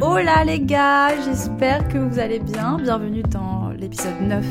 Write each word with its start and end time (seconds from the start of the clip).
Hola 0.00 0.44
les 0.44 0.60
gars, 0.60 1.20
j'espère 1.24 1.88
que 1.88 1.98
vous 1.98 2.18
allez 2.18 2.38
bien. 2.38 2.78
Bienvenue 2.78 3.22
dans 3.22 3.70
l'épisode 3.70 4.20
9 4.20 4.44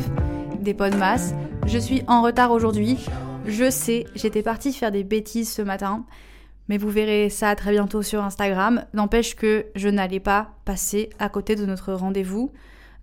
des 0.60 0.74
Podmas. 0.74 1.34
Je 1.66 1.78
suis 1.78 2.04
en 2.08 2.22
retard 2.22 2.52
aujourd'hui. 2.52 2.98
Je 3.46 3.70
sais, 3.70 4.06
j'étais 4.16 4.42
partie 4.42 4.74
faire 4.74 4.92
des 4.92 5.04
bêtises 5.04 5.52
ce 5.52 5.62
matin, 5.62 6.04
mais 6.68 6.78
vous 6.78 6.90
verrez 6.90 7.30
ça 7.30 7.56
très 7.56 7.72
bientôt 7.72 8.02
sur 8.02 8.24
Instagram. 8.24 8.84
N'empêche 8.94 9.36
que 9.36 9.68
je 9.76 9.88
n'allais 9.90 10.20
pas 10.20 10.52
passer 10.66 11.10
à 11.20 11.30
côté 11.30 11.56
de 11.56 11.66
notre 11.66 11.94
rendez-vous 11.94 12.52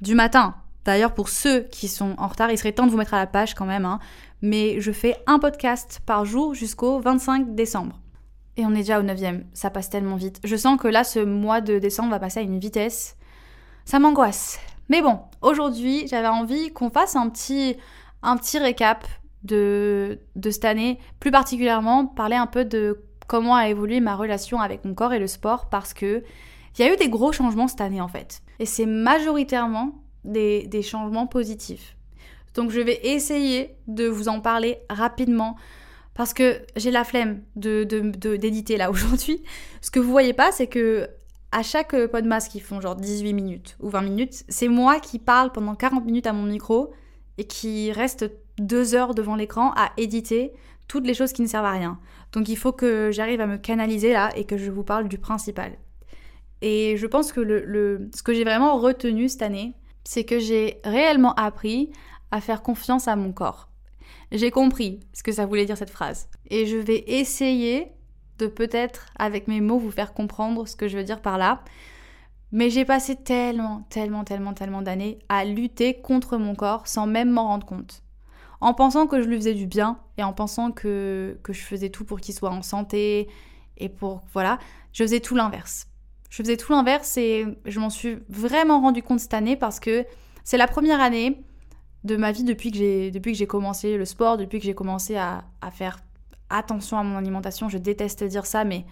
du 0.00 0.14
matin. 0.14 0.54
D'ailleurs, 0.84 1.14
pour 1.14 1.30
ceux 1.30 1.60
qui 1.60 1.88
sont 1.88 2.14
en 2.18 2.26
retard, 2.26 2.50
il 2.50 2.58
serait 2.58 2.72
temps 2.72 2.84
de 2.86 2.90
vous 2.90 2.98
mettre 2.98 3.14
à 3.14 3.18
la 3.18 3.26
page 3.26 3.54
quand 3.54 3.64
même. 3.64 3.86
hein. 3.86 4.00
Mais 4.44 4.78
je 4.78 4.92
fais 4.92 5.16
un 5.26 5.38
podcast 5.38 6.02
par 6.04 6.26
jour 6.26 6.52
jusqu'au 6.52 7.00
25 7.00 7.54
décembre. 7.54 7.98
Et 8.58 8.66
on 8.66 8.72
est 8.72 8.80
déjà 8.80 9.00
au 9.00 9.02
9 9.02 9.18
ça 9.54 9.70
passe 9.70 9.88
tellement 9.88 10.16
vite. 10.16 10.38
Je 10.44 10.54
sens 10.54 10.78
que 10.78 10.86
là, 10.86 11.02
ce 11.02 11.18
mois 11.18 11.62
de 11.62 11.78
décembre 11.78 12.10
va 12.10 12.18
passer 12.18 12.40
à 12.40 12.42
une 12.42 12.58
vitesse. 12.58 13.16
Ça 13.86 13.98
m'angoisse. 13.98 14.60
Mais 14.90 15.00
bon, 15.00 15.18
aujourd'hui, 15.40 16.06
j'avais 16.08 16.28
envie 16.28 16.74
qu'on 16.74 16.90
fasse 16.90 17.16
un 17.16 17.30
petit, 17.30 17.78
un 18.22 18.36
petit 18.36 18.58
récap 18.58 19.06
de, 19.44 20.20
de 20.36 20.50
cette 20.50 20.66
année. 20.66 20.98
Plus 21.20 21.30
particulièrement, 21.30 22.04
parler 22.04 22.36
un 22.36 22.46
peu 22.46 22.66
de 22.66 23.02
comment 23.26 23.56
a 23.56 23.70
évolué 23.70 24.00
ma 24.00 24.14
relation 24.14 24.60
avec 24.60 24.84
mon 24.84 24.92
corps 24.92 25.14
et 25.14 25.18
le 25.18 25.26
sport 25.26 25.70
parce 25.70 25.94
que 25.94 26.22
il 26.76 26.84
y 26.84 26.86
a 26.86 26.92
eu 26.92 26.98
des 26.98 27.08
gros 27.08 27.32
changements 27.32 27.66
cette 27.66 27.80
année 27.80 28.02
en 28.02 28.08
fait. 28.08 28.42
Et 28.58 28.66
c'est 28.66 28.84
majoritairement 28.84 30.02
des, 30.22 30.66
des 30.66 30.82
changements 30.82 31.26
positifs. 31.26 31.96
Donc 32.54 32.70
je 32.70 32.80
vais 32.80 33.00
essayer 33.02 33.76
de 33.86 34.06
vous 34.06 34.28
en 34.28 34.40
parler 34.40 34.78
rapidement 34.88 35.56
parce 36.14 36.32
que 36.32 36.60
j'ai 36.76 36.90
la 36.90 37.04
flemme 37.04 37.42
de, 37.56 37.82
d'éditer 38.36 38.76
là 38.76 38.90
aujourd'hui. 38.92 39.42
Ce 39.80 39.90
que 39.90 40.00
vous 40.00 40.10
voyez 40.10 40.32
pas, 40.32 40.52
c'est 40.52 40.68
que 40.68 41.08
à 41.52 41.62
chaque 41.62 41.94
podmas 42.06 42.48
qui 42.48 42.58
font 42.58 42.80
genre 42.80 42.96
18 42.96 43.32
minutes 43.32 43.76
ou 43.80 43.88
20 43.88 44.02
minutes, 44.02 44.44
c'est 44.48 44.68
moi 44.68 44.98
qui 44.98 45.18
parle 45.18 45.52
pendant 45.52 45.74
40 45.74 46.04
minutes 46.04 46.26
à 46.26 46.32
mon 46.32 46.44
micro 46.44 46.92
et 47.38 47.44
qui 47.44 47.92
reste 47.92 48.30
deux 48.58 48.94
heures 48.94 49.14
devant 49.14 49.36
l'écran 49.36 49.72
à 49.76 49.92
éditer 49.96 50.52
toutes 50.88 51.06
les 51.06 51.14
choses 51.14 51.32
qui 51.32 51.42
ne 51.42 51.46
servent 51.46 51.66
à 51.66 51.72
rien. 51.72 51.98
Donc 52.32 52.48
il 52.48 52.56
faut 52.56 52.72
que 52.72 53.10
j'arrive 53.12 53.40
à 53.40 53.46
me 53.46 53.56
canaliser 53.56 54.12
là 54.12 54.30
et 54.36 54.44
que 54.44 54.56
je 54.56 54.70
vous 54.70 54.84
parle 54.84 55.08
du 55.08 55.18
principal. 55.18 55.72
Et 56.60 56.96
je 56.96 57.06
pense 57.06 57.32
que 57.32 57.42
ce 58.14 58.22
que 58.22 58.34
j'ai 58.34 58.44
vraiment 58.44 58.78
retenu 58.78 59.28
cette 59.28 59.42
année, 59.42 59.74
c'est 60.04 60.24
que 60.24 60.38
j'ai 60.38 60.80
réellement 60.84 61.34
appris 61.34 61.90
à 62.34 62.40
faire 62.40 62.62
confiance 62.62 63.06
à 63.06 63.14
mon 63.14 63.32
corps. 63.32 63.68
J'ai 64.32 64.50
compris 64.50 64.98
ce 65.12 65.22
que 65.22 65.30
ça 65.30 65.46
voulait 65.46 65.66
dire 65.66 65.76
cette 65.76 65.90
phrase. 65.90 66.28
Et 66.50 66.66
je 66.66 66.76
vais 66.76 67.04
essayer 67.06 67.92
de 68.38 68.48
peut-être, 68.48 69.06
avec 69.16 69.46
mes 69.46 69.60
mots, 69.60 69.78
vous 69.78 69.92
faire 69.92 70.12
comprendre 70.12 70.66
ce 70.66 70.74
que 70.74 70.88
je 70.88 70.98
veux 70.98 71.04
dire 71.04 71.22
par 71.22 71.38
là. 71.38 71.62
Mais 72.50 72.70
j'ai 72.70 72.84
passé 72.84 73.14
tellement, 73.14 73.86
tellement, 73.88 74.24
tellement, 74.24 74.52
tellement 74.52 74.82
d'années 74.82 75.20
à 75.28 75.44
lutter 75.44 76.00
contre 76.00 76.36
mon 76.36 76.56
corps 76.56 76.88
sans 76.88 77.06
même 77.06 77.30
m'en 77.30 77.46
rendre 77.46 77.66
compte. 77.66 78.02
En 78.60 78.74
pensant 78.74 79.06
que 79.06 79.22
je 79.22 79.28
lui 79.28 79.36
faisais 79.36 79.54
du 79.54 79.68
bien 79.68 80.00
et 80.18 80.24
en 80.24 80.32
pensant 80.32 80.72
que, 80.72 81.38
que 81.44 81.52
je 81.52 81.62
faisais 81.62 81.90
tout 81.90 82.04
pour 82.04 82.18
qu'il 82.18 82.34
soit 82.34 82.50
en 82.50 82.62
santé 82.62 83.28
et 83.76 83.88
pour... 83.88 84.24
Voilà, 84.32 84.58
je 84.92 85.04
faisais 85.04 85.20
tout 85.20 85.36
l'inverse. 85.36 85.86
Je 86.30 86.42
faisais 86.42 86.56
tout 86.56 86.72
l'inverse 86.72 87.16
et 87.16 87.46
je 87.64 87.78
m'en 87.78 87.90
suis 87.90 88.18
vraiment 88.28 88.80
rendu 88.80 89.04
compte 89.04 89.20
cette 89.20 89.34
année 89.34 89.54
parce 89.54 89.78
que 89.78 90.04
c'est 90.42 90.58
la 90.58 90.66
première 90.66 91.00
année 91.00 91.44
de 92.04 92.16
ma 92.16 92.32
vie 92.32 92.44
depuis 92.44 92.70
que 92.70 92.76
j'ai 92.76 93.10
depuis 93.10 93.32
que 93.32 93.38
j'ai 93.38 93.46
commencé 93.46 93.96
le 93.96 94.04
sport, 94.04 94.36
depuis 94.36 94.58
que 94.58 94.64
j'ai 94.64 94.74
commencé 94.74 95.16
à, 95.16 95.44
faire 95.72 95.98
attention 96.50 96.98
à 96.98 97.02
mon 97.02 97.16
alimentation. 97.16 97.68
Je 97.68 97.78
déteste 97.78 98.22
dire 98.24 98.46
ça, 98.46 98.64
mais 98.64 98.84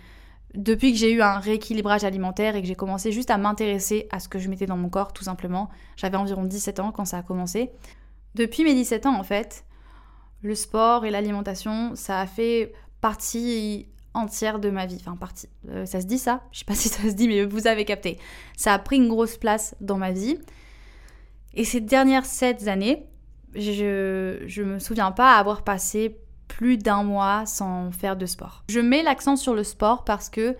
depuis 0.54 0.92
que 0.92 0.98
j'ai 0.98 1.12
eu 1.12 1.22
un 1.22 1.38
rééquilibrage 1.38 2.04
alimentaire 2.04 2.56
et 2.56 2.62
que 2.62 2.68
j'ai 2.68 2.74
commencé 2.74 3.12
juste 3.12 3.30
à 3.30 3.38
m'intéresser 3.38 4.08
à 4.10 4.18
ce 4.18 4.28
que 4.28 4.38
je 4.38 4.48
mettais 4.48 4.66
dans 4.66 4.76
mon 4.76 4.88
corps, 4.88 5.12
tout 5.12 5.24
simplement. 5.24 5.68
J'avais 5.96 6.16
environ 6.16 6.44
17 6.44 6.80
ans 6.80 6.92
quand 6.92 7.04
ça 7.04 7.18
a 7.18 7.22
commencé. 7.22 7.70
Depuis 8.34 8.64
mes 8.64 8.74
17 8.74 9.06
ans, 9.06 9.18
en 9.18 9.22
fait, 9.22 9.64
le 10.42 10.54
sport 10.54 11.04
et 11.04 11.10
l'alimentation, 11.10 11.92
ça 11.94 12.18
a 12.20 12.26
fait 12.26 12.72
partie 13.00 13.86
entière 14.14 14.58
de 14.58 14.70
ma 14.70 14.86
vie. 14.86 14.98
Enfin, 15.00 15.16
partie. 15.16 15.48
Euh, 15.68 15.86
ça 15.86 16.00
se 16.00 16.06
dit 16.06 16.18
ça 16.18 16.42
Je 16.52 16.60
sais 16.60 16.64
pas 16.64 16.74
si 16.74 16.88
ça 16.88 17.02
se 17.02 17.14
dit, 17.14 17.28
mais 17.28 17.44
vous 17.44 17.66
avez 17.66 17.84
capté. 17.84 18.18
Ça 18.56 18.72
a 18.72 18.78
pris 18.78 18.96
une 18.96 19.08
grosse 19.08 19.36
place 19.36 19.74
dans 19.80 19.98
ma 19.98 20.12
vie. 20.12 20.38
Et 21.54 21.64
ces 21.64 21.80
dernières 21.80 22.24
sept 22.24 22.66
années, 22.68 23.04
je, 23.54 24.42
je 24.46 24.62
me 24.62 24.78
souviens 24.78 25.12
pas 25.12 25.36
avoir 25.36 25.62
passé 25.62 26.16
plus 26.48 26.78
d'un 26.78 27.02
mois 27.02 27.44
sans 27.46 27.90
faire 27.90 28.16
de 28.16 28.26
sport. 28.26 28.64
Je 28.68 28.80
mets 28.80 29.02
l'accent 29.02 29.36
sur 29.36 29.54
le 29.54 29.64
sport 29.64 30.04
parce 30.04 30.28
que 30.28 30.56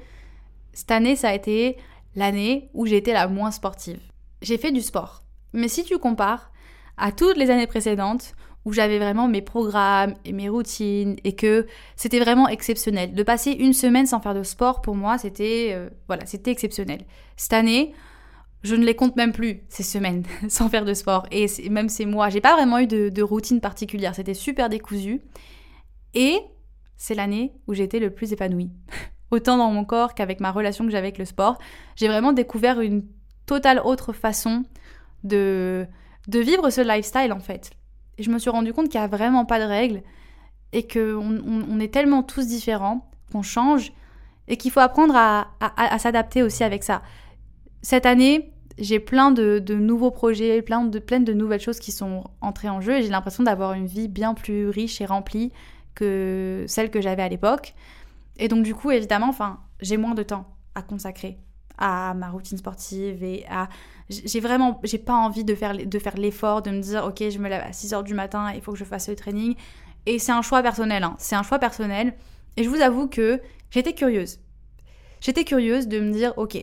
cette 0.73 0.91
année, 0.91 1.17
ça 1.17 1.31
a 1.31 1.35
été 1.35 1.77
l'année 2.17 2.71
où 2.75 2.87
j'ai 2.87 2.97
été 2.97 3.13
la 3.13 3.29
moins 3.29 3.51
sportive. 3.51 4.01
J'ai 4.41 4.59
fait 4.59 4.73
du 4.73 4.81
sport. 4.81 5.23
Mais 5.53 5.69
si 5.69 5.85
tu 5.85 5.99
compares 5.99 6.51
à 6.97 7.13
toutes 7.13 7.37
les 7.37 7.51
années 7.51 7.67
précédentes, 7.67 8.35
où 8.65 8.73
j'avais 8.73 8.99
vraiment 8.99 9.29
mes 9.29 9.43
programmes 9.43 10.15
et 10.25 10.33
mes 10.33 10.49
routines 10.49 11.17
et 11.25 11.35
que 11.35 11.67
c'était 11.97 12.21
vraiment 12.21 12.49
exceptionnel. 12.49 13.13
De 13.13 13.23
passer 13.23 13.51
une 13.51 13.73
semaine 13.73 14.07
sans 14.07 14.21
faire 14.21 14.35
de 14.35 14.43
sport, 14.43 14.83
pour 14.83 14.95
moi, 14.95 15.19
c'était 15.19 15.71
euh, 15.73 15.89
voilà, 16.07 16.27
c'était 16.27 16.53
exceptionnel. 16.53 17.05
Cette 17.37 17.55
année, 17.55 17.93
je 18.63 18.77
ne 18.77 18.85
les 18.85 18.95
compte 18.95 19.17
même 19.17 19.33
plus 19.33 19.61
ces 19.69 19.83
semaines 19.83 20.25
sans 20.49 20.69
faire 20.69 20.85
de 20.85 20.95
sport 20.95 21.27
et 21.31 21.47
même 21.69 21.89
ces 21.89 22.07
mois. 22.07 22.29
J'ai 22.29 22.41
pas 22.41 22.55
vraiment 22.55 22.79
eu 22.79 22.87
de, 22.87 23.23
routine 23.23 23.61
particulière. 23.61 24.15
C'était 24.15 24.35
super 24.35 24.69
décousu 24.69 25.21
et 26.15 26.39
c'est 26.97 27.15
l'année 27.15 27.53
où 27.67 27.75
j'étais 27.75 27.99
le 27.99 28.11
plus 28.11 28.33
épanouie. 28.33 28.71
Autant 29.31 29.57
dans 29.57 29.71
mon 29.71 29.85
corps 29.85 30.15
qu'avec 30.15 30.41
ma 30.41 30.53
relation 30.53 30.85
que 30.85 30.91
j'avais 30.91 31.09
avec 31.09 31.19
le 31.19 31.25
sport, 31.25 31.59
j'ai 31.97 32.07
vraiment 32.07 32.33
découvert 32.33 32.81
une 32.81 33.05
totale 33.47 33.81
autre 33.85 34.13
façon 34.13 34.65
de 35.25 35.87
de 36.29 36.39
vivre 36.39 36.71
ce 36.71 36.81
lifestyle 36.81 37.33
en 37.33 37.41
fait. 37.41 37.73
Et 38.19 38.23
je 38.23 38.31
me 38.31 38.39
suis 38.39 38.51
rendu 38.51 38.73
compte 38.73 38.89
qu'il 38.89 39.01
n'y 39.01 39.05
a 39.05 39.09
vraiment 39.09 39.45
pas 39.45 39.59
de 39.59 39.65
règles 39.65 40.03
et 40.73 40.87
qu'on 40.87 41.41
on, 41.45 41.81
est 41.81 41.93
tellement 41.93 42.23
tous 42.23 42.47
différents 42.47 43.11
qu'on 43.33 43.43
change 43.43 43.93
et 44.47 44.57
qu'il 44.57 44.71
faut 44.71 44.81
apprendre 44.81 45.17
à- 45.17 45.49
à 45.61 45.99
s'adapter 45.99 46.43
aussi 46.43 46.63
avec 46.63 46.85
ça. 46.85 47.03
Cette 47.83 48.07
année, 48.07 48.52
j'ai 48.79 49.01
plein 49.01 49.31
de, 49.31 49.59
de 49.59 49.75
nouveaux 49.75 50.11
projets, 50.11 50.63
plein 50.63 50.85
de, 50.85 50.99
plein 50.99 51.21
de 51.21 51.33
nouvelles 51.33 51.61
choses 51.61 51.79
qui 51.79 51.93
sont 51.93 52.25
entrées 52.41 52.69
en 52.69 52.81
jeu 52.81 52.99
et 52.99 53.03
j'ai 53.03 53.09
l'impression 53.09 53.43
d'avoir 53.45 53.73
une 53.75 53.87
vie 53.87 54.09
bien 54.09 54.35
plus 54.35 54.69
riche 54.69 55.01
et 55.01 55.07
remplie 55.07 55.53
que 55.95 56.65
celle 56.69 56.91
que 56.91 57.01
j'avais 57.01 57.23
à 57.23 57.29
l'époque. 57.29 57.75
Et 58.39 58.49
donc 58.49 58.63
du 58.63 58.75
coup, 58.75 58.91
évidemment, 58.91 59.35
j'ai 59.81 59.97
moins 59.97 60.15
de 60.15 60.23
temps 60.23 60.47
à 60.75 60.83
consacrer 60.83 61.39
à 61.79 62.15
ma 62.15 62.29
routine 62.29 62.59
sportive 62.59 63.23
et 63.25 63.45
à 63.51 63.69
j'ai 64.09 64.41
vraiment 64.41 64.81
j'ai 64.85 64.99
pas 64.99 65.15
envie 65.15 65.45
de 65.45 65.55
faire 65.55 65.75
de 65.75 65.99
faire 65.99 66.17
l'effort 66.17 66.63
de 66.63 66.71
me 66.71 66.81
dire 66.81 67.05
OK, 67.05 67.23
je 67.29 67.39
me 67.39 67.49
lève 67.49 67.63
à 67.67 67.73
6 67.73 67.95
heures 67.95 68.05
du 68.05 68.15
matin, 68.15 68.53
il 68.55 68.61
faut 68.61 68.73
que 68.73 68.79
je 68.79 68.85
fasse 68.85 69.09
le 69.09 69.17
training 69.17 69.55
et 70.07 70.19
c'est 70.19 70.33
un 70.33 70.43
choix 70.43 70.63
personnel 70.63 71.03
hein. 71.03 71.15
c'est 71.19 71.35
un 71.35 71.43
choix 71.43 71.59
personnel 71.59 72.15
et 72.57 72.65
je 72.65 72.69
vous 72.69 72.81
avoue 72.81 73.09
que 73.09 73.41
j'étais 73.71 73.95
curieuse. 73.95 74.39
J'étais 75.21 75.45
curieuse 75.45 75.89
de 75.89 76.01
me 76.01 76.13
dire 76.13 76.35
OK, 76.37 76.63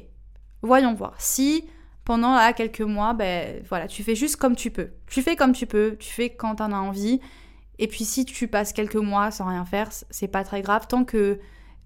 voyons 0.61 0.93
voir 0.93 1.15
si 1.17 1.65
pendant 2.09 2.33
là, 2.33 2.53
quelques 2.53 2.81
mois, 2.81 3.13
ben 3.13 3.61
voilà, 3.69 3.87
tu 3.87 4.01
fais 4.01 4.15
juste 4.15 4.37
comme 4.37 4.55
tu 4.55 4.71
peux. 4.71 4.87
Tu 5.05 5.21
fais 5.21 5.35
comme 5.35 5.53
tu 5.53 5.67
peux, 5.67 5.95
tu 5.99 6.09
fais 6.09 6.31
quand 6.31 6.55
t'en 6.55 6.71
as 6.71 6.77
envie. 6.77 7.21
Et 7.77 7.85
puis 7.87 8.03
si 8.03 8.25
tu 8.25 8.47
passes 8.47 8.73
quelques 8.73 8.95
mois 8.95 9.29
sans 9.29 9.45
rien 9.45 9.63
faire, 9.63 9.89
c'est 10.09 10.27
pas 10.27 10.43
très 10.43 10.63
grave 10.63 10.87
tant 10.87 11.03
que 11.03 11.39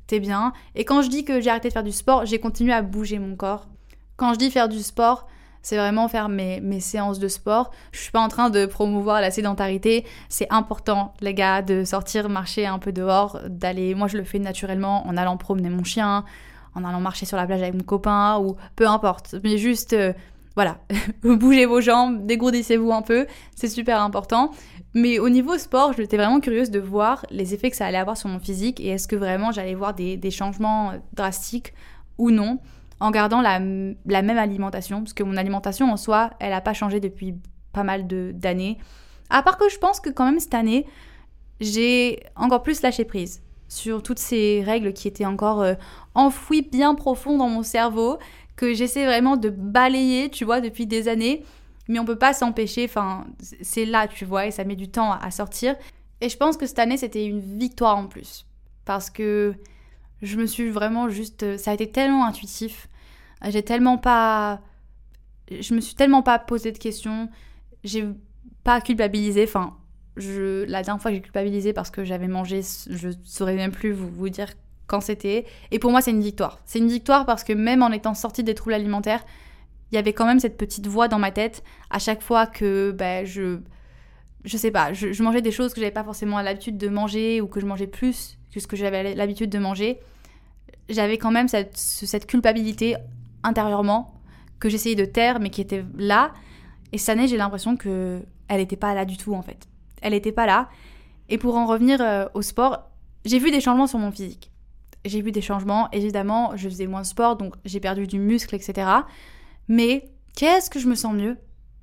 t'es 0.08 0.22
bien. 0.22 0.54
Et 0.76 0.86
quand 0.86 1.02
je 1.02 1.10
dis 1.10 1.26
que 1.26 1.42
j'ai 1.42 1.50
arrêté 1.50 1.68
de 1.68 1.74
faire 1.74 1.84
du 1.84 1.92
sport, 1.92 2.26
j'ai 2.26 2.40
continué 2.40 2.72
à 2.72 2.82
bouger 2.82 3.20
mon 3.20 3.36
corps. 3.36 3.68
Quand 4.16 4.34
je 4.34 4.40
dis 4.40 4.50
faire 4.50 4.70
du 4.70 4.82
sport, 4.82 5.28
c'est 5.62 5.76
vraiment 5.76 6.08
faire 6.08 6.30
mes, 6.30 6.62
mes 6.62 6.80
séances 6.80 7.20
de 7.20 7.28
sport. 7.28 7.72
Je 7.92 8.00
suis 8.00 8.12
pas 8.12 8.22
en 8.22 8.30
train 8.30 8.50
de 8.50 8.66
promouvoir 8.66 9.20
la 9.20 9.30
sédentarité. 9.30 10.06
C'est 10.30 10.48
important, 10.52 11.14
les 11.20 11.34
gars, 11.34 11.62
de 11.62 11.84
sortir 11.84 12.30
marcher 12.30 12.66
un 12.66 12.80
peu 12.80 12.94
dehors, 12.94 13.42
d'aller. 13.50 13.94
Moi, 13.94 14.08
je 14.08 14.18
le 14.18 14.24
fais 14.24 14.40
naturellement 14.40 15.06
en 15.06 15.18
allant 15.18 15.36
promener 15.36 15.70
mon 15.70 15.84
chien, 15.84 16.24
en 16.76 16.84
allant 16.84 17.00
marcher 17.00 17.26
sur 17.26 17.38
la 17.38 17.46
plage 17.46 17.62
avec 17.62 17.74
mon 17.74 17.84
copain 17.84 18.40
ou 18.40 18.56
peu 18.76 18.88
importe. 18.88 19.36
Mais 19.44 19.58
juste, 19.58 19.94
euh, 19.94 20.14
voilà, 20.56 20.80
bougez 21.24 21.66
vos 21.66 21.82
jambes, 21.82 22.26
dégourdissez-vous 22.26 22.92
un 22.92 23.02
peu, 23.02 23.28
c'est 23.56 23.68
super 23.68 24.02
important. 24.02 24.52
Mais 24.94 25.18
au 25.18 25.30
niveau 25.30 25.58
sport, 25.58 25.94
j'étais 25.94 26.18
vraiment 26.18 26.40
curieuse 26.40 26.70
de 26.70 26.80
voir 26.80 27.26
les 27.32 27.54
effets 27.54 27.72
que 27.72 27.76
ça 27.76 27.88
allait 27.88 27.98
avoir 27.98 28.16
sur 28.16 28.30
mon 28.30 28.40
physique 28.40 28.80
et 28.80 28.90
est-ce 28.90 29.08
que 29.08 29.16
vraiment 29.16 29.52
j'allais 29.52 29.74
voir 29.74 29.96
des, 29.96 30.32
changements 30.32 30.94
drastiques 31.14 31.74
ou 32.20 32.30
non 32.30 32.60
en 33.00 33.10
gardant 33.10 33.42
la, 33.42 33.60
même 33.60 34.38
alimentation. 34.38 35.00
Parce 35.00 35.14
que 35.14 35.24
mon 35.24 35.36
alimentation 35.36 35.92
en 35.92 35.98
soi, 35.98 36.32
elle 36.40 36.52
n'a 36.52 36.62
pas 36.62 36.74
changé 36.74 37.00
depuis 37.00 37.36
pas 37.74 37.84
mal 37.84 38.06
d'années. 38.08 38.78
À 39.32 39.42
part 39.42 39.58
que 39.58 39.68
je 39.68 39.80
pense 39.80 40.00
que 40.00 40.12
quand 40.12 40.26
même 40.26 40.40
cette 40.40 40.54
année, 40.54 40.86
j'ai 41.60 42.20
encore 42.36 42.62
plus 42.62 42.84
lâché 42.84 43.04
prise 43.04 43.42
sur 43.74 44.04
toutes 44.04 44.20
ces 44.20 44.62
règles 44.64 44.94
qui 44.94 45.08
étaient 45.08 45.26
encore 45.26 45.62
euh, 45.62 45.74
enfouies 46.14 46.62
bien 46.62 46.94
profond 46.94 47.38
dans 47.38 47.50
mon 47.50 47.64
cerveau 47.64 48.20
que 48.56 48.74
j'essaie 48.74 49.06
vraiment 49.06 49.36
de 49.36 49.50
balayer, 49.50 50.30
tu 50.30 50.46
vois, 50.46 50.62
depuis 50.62 50.86
des 50.86 51.08
années. 51.08 51.44
Mais 51.88 52.00
on 52.00 52.06
peut 52.06 52.18
pas 52.18 52.34
s'empêcher, 52.34 52.86
enfin, 52.86 53.26
c'est 53.62 53.86
là, 53.86 54.08
tu 54.08 54.26
vois, 54.26 54.46
et 54.46 54.52
ça 54.52 54.64
met 54.64 54.76
du 54.76 54.90
temps 54.90 55.12
à 55.12 55.32
sortir. 55.32 55.76
Et 56.22 56.30
je 56.30 56.38
pense 56.38 56.56
que 56.56 56.68
cette 56.68 56.80
année, 56.80 56.98
c'était 56.98 57.26
une 57.26 57.40
victoire 57.40 57.98
en 57.98 58.08
plus. 58.08 58.46
Parce 58.86 59.10
que 59.10 59.56
je 60.22 60.38
me 60.38 60.46
suis 60.46 60.70
vraiment 60.70 61.10
juste. 61.10 61.58
Ça 61.58 61.72
a 61.72 61.74
été 61.74 61.92
tellement 61.92 62.26
intuitif. 62.26 62.88
J'ai 63.46 63.64
tellement 63.64 63.98
pas. 63.98 64.62
Je 65.50 65.74
me 65.74 65.82
suis 65.82 65.96
tellement 65.96 66.22
pas 66.22 66.40
posé 66.40 66.72
de 66.72 66.78
questions. 66.78 67.28
J'ai 67.84 68.06
pas 68.64 68.80
culpabilisé. 68.80 69.44
Enfin, 69.44 69.76
je, 70.18 70.64
la 70.66 70.84
dernière 70.84 71.02
fois 71.02 71.12
que 71.12 71.16
j'ai 71.16 71.22
culpabilisé 71.22 71.74
parce 71.74 71.90
que 71.90 72.04
j'avais 72.04 72.28
mangé, 72.28 72.62
je 72.90 73.10
saurais 73.24 73.56
même 73.56 73.72
plus 73.72 73.92
vous, 73.92 74.30
dire 74.30 74.50
quand 74.88 75.02
c'était. 75.02 75.46
Et 75.72 75.80
pour 75.80 75.92
moi, 75.92 76.02
c'est 76.02 76.12
une 76.12 76.22
victoire. 76.22 76.60
C'est 76.66 76.80
une 76.80 76.88
victoire 76.88 77.26
parce 77.26 77.44
que 77.44 77.54
même 77.54 77.82
en 77.82 77.92
étant 77.92 78.14
sortie 78.14 78.44
des 78.44 78.54
troubles 78.54 78.76
alimentaires, 78.76 79.26
il 79.92 79.96
y 79.96 79.98
avait 79.98 80.14
quand 80.14 80.26
même 80.26 80.40
cette 80.40 80.58
petite 80.58 80.88
voix 80.88 81.08
dans 81.08 81.20
ma 81.20 81.32
tête 81.32 81.64
à 81.90 82.00
chaque 82.00 82.22
fois 82.22 82.48
que 82.48 82.92
ben, 82.92 83.26
je. 83.26 83.60
Je 84.46 84.58
sais 84.58 84.72
pas, 84.72 84.92
je, 84.92 85.24
mangeais 85.24 85.42
des 85.42 85.54
choses 85.54 85.74
que 85.74 85.80
j'avais 85.80 85.94
pas 85.94 86.04
forcément 86.04 86.42
l'habitude 86.42 86.78
de 86.78 86.90
manger 86.90 87.40
ou 87.40 87.48
que 87.48 87.62
je 87.62 87.66
mangeais 87.66 87.88
plus 87.88 88.38
que 88.54 88.60
ce 88.60 88.68
que 88.68 88.76
j'avais 88.76 89.16
l'habitude 89.16 89.50
de 89.50 89.58
manger. 89.58 90.02
J'avais 90.90 91.18
quand 91.18 91.32
même 91.32 91.48
cette, 91.48 91.78
cette 91.78 92.26
culpabilité 92.26 92.98
intérieurement 93.44 94.16
que 94.60 94.68
j'essayais 94.68 94.96
de 94.96 95.06
taire 95.06 95.40
mais 95.40 95.50
qui 95.50 95.62
était 95.62 95.86
là. 95.98 96.34
Et 96.92 96.98
cette 96.98 97.18
année, 97.18 97.30
j'ai 97.30 97.38
l'impression 97.38 97.78
que 97.78 98.22
elle 98.50 98.58
n'était 98.58 98.76
pas 98.76 98.94
là 98.94 99.06
du 99.06 99.16
tout 99.16 99.34
en 99.34 99.42
fait. 99.42 99.70
Elle 100.04 100.14
n'était 100.14 100.32
pas 100.32 100.46
là. 100.46 100.70
Et 101.30 101.40
pour 101.40 101.58
en 101.58 101.66
revenir 101.66 102.00
euh, 102.02 102.26
au 102.36 102.44
sport, 102.44 102.92
j'ai 103.26 103.40
vu 103.40 103.50
des 103.50 103.62
changements 103.62 103.88
sur 103.88 103.98
mon 104.00 104.12
physique 104.12 104.54
j'ai 105.06 105.22
vu 105.22 105.32
des 105.32 105.42
changements. 105.42 105.90
Évidemment, 105.92 106.56
je 106.56 106.70
faisais 106.70 106.88
moins 106.88 107.02
de 107.02 107.06
sport, 107.06 107.36
donc 107.36 107.56
j'ai 107.66 107.80
perdu 107.80 108.08
du 108.08 108.20
muscle, 108.20 108.56
etc. 108.56 108.90
Mais 109.68 110.10
qu'est-ce 110.36 110.70
que 110.70 110.80
je 110.80 110.88
me 110.88 110.96
sens 110.96 111.14
mieux? 111.14 111.38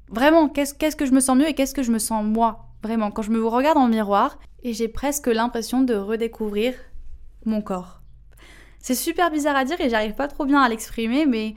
Vraiment, 0.08 0.49
qu'est-ce 0.49 0.96
que 0.96 1.06
je 1.06 1.12
me 1.12 1.20
sens 1.20 1.37
mieux 1.37 1.49
et 1.49 1.55
qu'est-ce 1.55 1.75
que 1.75 1.82
je 1.82 1.93
me 1.93 1.99
sens 1.99 2.25
moi? 2.25 2.67
Vraiment, 2.82 3.11
quand 3.11 3.22
je 3.22 3.31
me 3.31 3.46
regarde 3.46 3.78
le 3.78 3.88
miroir 3.88 4.38
et 4.62 4.73
j'ai 4.73 4.88
presque 4.88 5.26
l'impression 5.26 5.82
de 5.82 5.94
redécouvrir 5.94 6.75
mon 7.44 7.62
corps. 7.62 8.00
C'est 8.78 8.94
super 8.94 9.31
bizarre 9.31 9.56
à 9.56 9.64
dire 9.64 9.81
et 9.81 9.90
j'arrive 9.90 10.14
pas 10.14 10.28
trop 10.28 10.46
bien 10.46 10.61
à 10.61 10.69
l'exprimer, 10.69 11.26
mais 11.26 11.55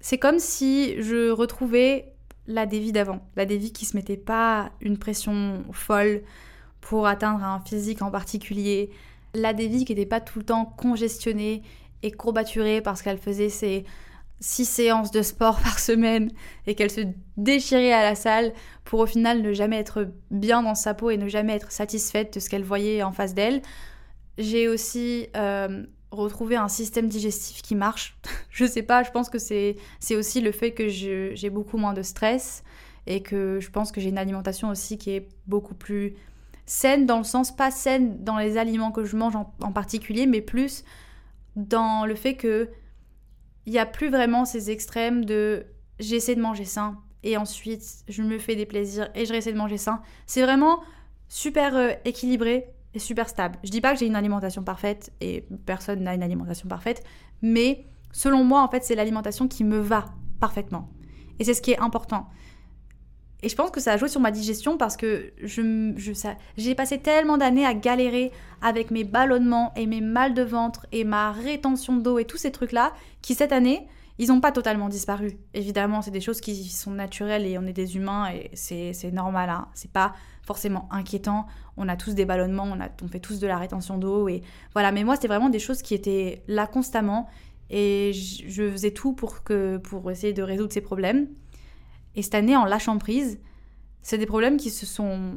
c'est 0.00 0.18
comme 0.18 0.38
si 0.38 1.00
je 1.02 1.30
retrouvais 1.30 2.14
la 2.46 2.66
dévie 2.66 2.92
d'avant. 2.92 3.20
La 3.36 3.46
dévie 3.46 3.72
qui 3.72 3.84
se 3.84 3.96
mettait 3.96 4.16
pas 4.16 4.70
une 4.80 4.98
pression 4.98 5.64
folle 5.72 6.22
pour 6.80 7.06
atteindre 7.06 7.42
un 7.42 7.60
physique 7.60 8.02
en 8.02 8.10
particulier, 8.10 8.90
la 9.34 9.52
Devi 9.52 9.84
qui 9.84 9.92
n'était 9.92 10.06
pas 10.06 10.20
tout 10.20 10.38
le 10.38 10.44
temps 10.44 10.64
congestionnée 10.64 11.62
et 12.02 12.12
courbaturée 12.12 12.80
parce 12.80 13.02
qu'elle 13.02 13.18
faisait 13.18 13.48
ses 13.48 13.84
six 14.38 14.66
séances 14.66 15.10
de 15.10 15.22
sport 15.22 15.60
par 15.62 15.78
semaine 15.78 16.30
et 16.66 16.74
qu'elle 16.74 16.90
se 16.90 17.00
déchirait 17.36 17.92
à 17.92 18.02
la 18.02 18.14
salle 18.14 18.52
pour 18.84 19.00
au 19.00 19.06
final 19.06 19.42
ne 19.42 19.52
jamais 19.52 19.78
être 19.78 20.08
bien 20.30 20.62
dans 20.62 20.74
sa 20.74 20.94
peau 20.94 21.10
et 21.10 21.16
ne 21.16 21.28
jamais 21.28 21.54
être 21.54 21.72
satisfaite 21.72 22.34
de 22.34 22.40
ce 22.40 22.48
qu'elle 22.48 22.64
voyait 22.64 23.02
en 23.02 23.12
face 23.12 23.34
d'elle. 23.34 23.62
J'ai 24.38 24.68
aussi 24.68 25.28
euh, 25.36 25.84
retrouvé 26.16 26.56
un 26.56 26.68
système 26.68 27.08
digestif 27.08 27.62
qui 27.62 27.74
marche. 27.74 28.16
je 28.50 28.64
sais 28.64 28.82
pas, 28.82 29.02
je 29.02 29.10
pense 29.10 29.30
que 29.30 29.38
c'est 29.38 29.76
aussi 30.12 30.40
le 30.40 30.52
fait 30.52 30.72
que 30.72 30.88
j'ai 30.88 31.50
beaucoup 31.50 31.78
moins 31.78 31.92
de 31.92 32.02
stress 32.02 32.62
et 33.06 33.22
que 33.22 33.60
je 33.60 33.70
pense 33.70 33.92
que 33.92 34.00
j'ai 34.00 34.08
une 34.08 34.18
alimentation 34.18 34.68
aussi 34.68 34.98
qui 34.98 35.10
est 35.10 35.28
beaucoup 35.46 35.74
plus 35.74 36.14
saine 36.66 37.06
dans 37.06 37.18
le 37.18 37.24
sens 37.24 37.54
pas 37.54 37.70
saine 37.70 38.22
dans 38.24 38.36
les 38.36 38.58
aliments 38.58 38.90
que 38.90 39.04
je 39.04 39.16
mange 39.16 39.36
en, 39.36 39.72
particulier, 39.72 40.26
mais 40.26 40.40
plus 40.40 40.84
dans 41.54 42.04
le 42.04 42.14
fait 42.14 42.34
que 42.34 42.68
il 43.66 43.72
n'y 43.72 43.78
a 43.78 43.86
plus 43.86 44.10
vraiment 44.10 44.44
ces 44.44 44.70
extrêmes 44.70 45.24
de 45.24 45.66
j'essaie 45.98 46.34
de 46.34 46.40
manger 46.40 46.64
sain 46.64 46.98
et 47.22 47.36
ensuite 47.36 48.04
je 48.08 48.22
me 48.22 48.38
fais 48.38 48.54
des 48.54 48.66
plaisirs 48.66 49.08
et 49.14 49.24
je 49.24 49.32
réessaie 49.32 49.52
de 49.52 49.58
manger 49.58 49.78
sain. 49.78 50.02
C'est 50.26 50.42
vraiment 50.42 50.80
super 51.28 51.76
euh, 51.76 51.92
équilibré 52.04 52.66
super 52.98 53.28
stable. 53.28 53.58
Je 53.64 53.70
dis 53.70 53.80
pas 53.80 53.92
que 53.92 53.98
j'ai 53.98 54.06
une 54.06 54.16
alimentation 54.16 54.62
parfaite 54.62 55.12
et 55.20 55.46
personne 55.64 56.02
n'a 56.02 56.14
une 56.14 56.22
alimentation 56.22 56.68
parfaite, 56.68 57.02
mais 57.42 57.86
selon 58.12 58.44
moi 58.44 58.62
en 58.62 58.68
fait 58.68 58.84
c'est 58.84 58.94
l'alimentation 58.94 59.48
qui 59.48 59.64
me 59.64 59.78
va 59.78 60.06
parfaitement. 60.40 60.90
Et 61.38 61.44
c'est 61.44 61.54
ce 61.54 61.62
qui 61.62 61.72
est 61.72 61.78
important. 61.78 62.28
Et 63.42 63.48
je 63.48 63.54
pense 63.54 63.70
que 63.70 63.80
ça 63.80 63.92
a 63.92 63.96
joué 63.96 64.08
sur 64.08 64.20
ma 64.20 64.30
digestion 64.30 64.78
parce 64.78 64.96
que 64.96 65.32
je, 65.42 65.92
j'ai 66.56 66.74
passé 66.74 66.98
tellement 66.98 67.36
d'années 67.36 67.66
à 67.66 67.74
galérer 67.74 68.32
avec 68.62 68.90
mes 68.90 69.04
ballonnements 69.04 69.72
et 69.76 69.86
mes 69.86 70.00
mal 70.00 70.32
de 70.32 70.42
ventre 70.42 70.86
et 70.90 71.04
ma 71.04 71.32
rétention 71.32 71.96
d'eau 71.96 72.18
et 72.18 72.24
tous 72.24 72.38
ces 72.38 72.50
trucs-là 72.50 72.92
qui 73.20 73.34
cette 73.34 73.52
année, 73.52 73.86
ils 74.18 74.28
n'ont 74.28 74.40
pas 74.40 74.52
totalement 74.52 74.88
disparu. 74.88 75.36
Évidemment, 75.52 76.00
c'est 76.00 76.10
des 76.10 76.22
choses 76.22 76.40
qui 76.40 76.64
sont 76.64 76.92
naturelles 76.92 77.44
et 77.44 77.58
on 77.58 77.66
est 77.66 77.74
des 77.74 77.96
humains 77.96 78.30
et 78.30 78.50
c'est, 78.54 79.12
normal. 79.12 79.50
Hein. 79.50 79.68
C'est 79.74 79.92
pas 79.92 80.14
forcément 80.42 80.88
inquiétant. 80.90 81.46
On 81.76 81.88
a 81.88 81.96
tous 81.96 82.14
des 82.14 82.24
ballonnements, 82.24 82.64
on, 82.64 82.80
a, 82.80 82.88
fait 83.08 83.20
tous 83.20 83.38
de 83.38 83.46
la 83.46 83.58
rétention 83.58 83.98
d'eau 83.98 84.28
et 84.28 84.42
voilà. 84.72 84.92
Mais 84.92 85.04
moi, 85.04 85.16
c'était 85.16 85.28
vraiment 85.28 85.50
des 85.50 85.58
choses 85.58 85.82
qui 85.82 85.94
étaient 85.94 86.42
là 86.48 86.66
constamment 86.66 87.28
et 87.70 88.12
je, 88.12 88.48
je 88.48 88.70
faisais 88.70 88.92
tout 88.92 89.12
pour, 89.12 89.42
que, 89.42 89.76
pour 89.78 90.10
essayer 90.10 90.32
de 90.32 90.42
résoudre 90.42 90.72
ces 90.72 90.80
problèmes. 90.80 91.28
Et 92.14 92.22
cette 92.22 92.34
année, 92.34 92.56
en 92.56 92.64
lâchant 92.64 92.96
prise, 92.98 93.38
c'est 94.02 94.18
des 94.18 94.26
problèmes 94.26 94.56
qui 94.56 94.70
se 94.70 94.86
sont 94.86 95.34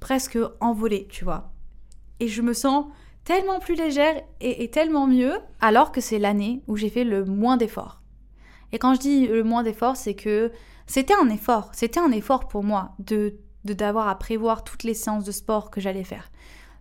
presque 0.00 0.38
envolés, 0.60 1.08
tu 1.10 1.24
vois. 1.24 1.52
Et 2.20 2.28
je 2.28 2.42
me 2.42 2.52
sens 2.52 2.86
tellement 3.24 3.58
plus 3.58 3.74
légère 3.74 4.22
et, 4.40 4.70
tellement 4.70 5.06
mieux, 5.06 5.34
alors 5.60 5.92
que 5.92 6.00
c'est 6.00 6.18
l'année 6.18 6.62
où 6.68 6.76
j'ai 6.76 6.88
fait 6.88 7.04
le 7.04 7.24
moins 7.24 7.56
d'efforts. 7.56 8.00
Et 8.72 8.78
quand 8.78 8.94
je 8.94 9.00
dis 9.00 9.26
le 9.26 9.42
moins 9.42 9.62
d'efforts, 9.62 9.96
c'est 9.96 10.14
que 10.14 10.52
c'était 10.86 11.14
un 11.20 11.28
effort, 11.28 11.70
c'était 11.72 11.98
un 11.98 12.12
effort 12.12 12.46
pour 12.46 12.62
moi 12.62 12.94
de 13.00 13.34
d'avoir 13.72 14.08
à 14.08 14.18
prévoir 14.18 14.64
toutes 14.64 14.84
les 14.84 14.94
séances 14.94 15.24
de 15.24 15.32
sport 15.32 15.70
que 15.70 15.80
j'allais 15.80 16.04
faire. 16.04 16.30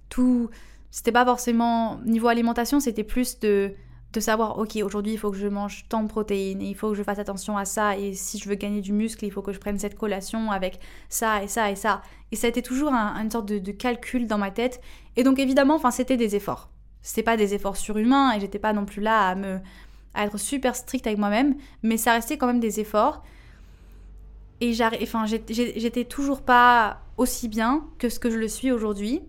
Tout, 0.10 0.50
c'était 0.92 1.12
pas 1.12 1.26
forcément 1.26 2.00
niveau 2.06 2.28
alimentation, 2.28 2.80
c'était 2.80 3.04
plus 3.04 3.40
de 3.40 3.74
de 4.16 4.20
savoir, 4.22 4.58
ok, 4.58 4.78
aujourd'hui 4.78 5.14
il 5.14 5.18
faut 5.18 5.30
que 5.30 5.38
je 5.38 5.48
mange 5.48 5.86
tant 5.90 6.02
de 6.02 6.08
protéines 6.08 6.62
il 6.62 6.74
faut 6.74 6.90
que 6.90 6.96
je 6.96 7.04
fasse 7.04 7.20
attention 7.20 7.58
à 7.58 7.66
ça 7.66 7.98
et 7.98 8.14
si 8.14 8.40
je 8.40 8.48
veux 8.48 8.56
gagner 8.56 8.82
du 8.82 8.94
muscle, 8.94 9.26
il 9.26 9.32
faut 9.32 9.42
que 9.42 9.52
je 9.52 9.60
prenne 9.60 9.78
cette 9.78 9.96
collation 9.96 10.52
avec 10.52 10.80
ça 11.10 11.44
et 11.44 11.48
ça 11.48 11.70
et 11.70 11.76
ça. 11.76 12.02
Et 12.32 12.36
ça 12.36 12.48
a 12.48 12.50
été 12.50 12.62
toujours 12.62 12.94
une 12.94 13.30
sorte 13.30 13.46
de, 13.46 13.72
calcul 13.72 14.26
dans 14.28 14.38
ma 14.38 14.52
tête. 14.52 14.82
Et 15.16 15.24
donc 15.24 15.38
évidemment, 15.38 15.76
enfin, 15.76 15.92
c'était 15.92 16.18
des 16.18 16.36
efforts. 16.36 16.70
C'était 17.02 17.24
pas 17.24 17.38
des 17.38 17.54
efforts 17.54 17.78
surhumains 17.78 18.34
et 18.34 18.40
j'étais 18.40 18.60
pas 18.60 18.74
non 18.74 18.86
plus 18.86 19.02
là 19.02 19.28
à 19.30 19.36
me 19.36 19.60
à 20.16 20.26
être 20.26 20.38
super 20.38 20.78
stricte 20.78 21.06
avec 21.08 21.20
moi-même, 21.20 21.56
mais 21.84 21.98
ça 21.98 22.14
restait 22.14 22.38
quand 22.38 22.48
même 22.48 22.62
des 22.62 22.80
efforts. 22.80 23.22
Et 24.66 24.74
j'étais 24.74 26.06
toujours 26.06 26.42
pas 26.42 27.02
aussi 27.18 27.48
bien 27.48 27.88
que 27.98 28.10
ce 28.10 28.20
que 28.20 28.30
je 28.30 28.38
le 28.38 28.48
suis 28.48 28.72
aujourd'hui 28.72 29.22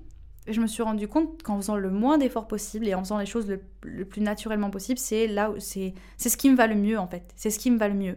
je 0.49 0.61
me 0.61 0.67
suis 0.67 0.83
rendu 0.83 1.09
compte 1.09 1.43
qu'en 1.43 1.57
faisant 1.57 1.77
le 1.77 1.91
moins 1.91 2.19
d'efforts 2.19 2.47
possible 2.47 2.87
et 2.87 2.95
en 2.95 3.01
faisant 3.01 3.19
les 3.19 3.27
choses 3.27 3.49
le, 3.49 4.05
plus 4.05 4.21
naturellement 4.21 4.71
possible, 4.71 4.99
c'est 4.99 5.27
là 5.27 5.53
c'est 5.59 5.95
c'est 6.17 6.29
ce 6.29 6.37
qui 6.37 6.51
me 6.51 6.57
va 6.57 6.67
le 6.67 6.77
mieux 6.77 6.99
en 6.99 7.07
fait. 7.07 7.33
C'est 7.37 7.51
ce 7.51 7.59
qui 7.59 7.71
me 7.71 7.79
va 7.79 7.89
le 7.89 7.95
mieux. 7.95 8.17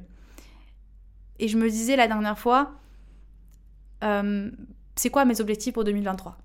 Et 1.39 1.47
je 1.47 1.57
me 1.57 1.69
disais 1.69 1.95
la 1.95 2.07
dernière 2.07 2.37
fois, 2.37 2.73
euh, 4.03 4.51
c'est 4.95 5.09
quoi 5.09 5.25
mes 5.25 5.41
objectifs 5.41 5.73
pour 5.73 5.83
2023 5.85 6.37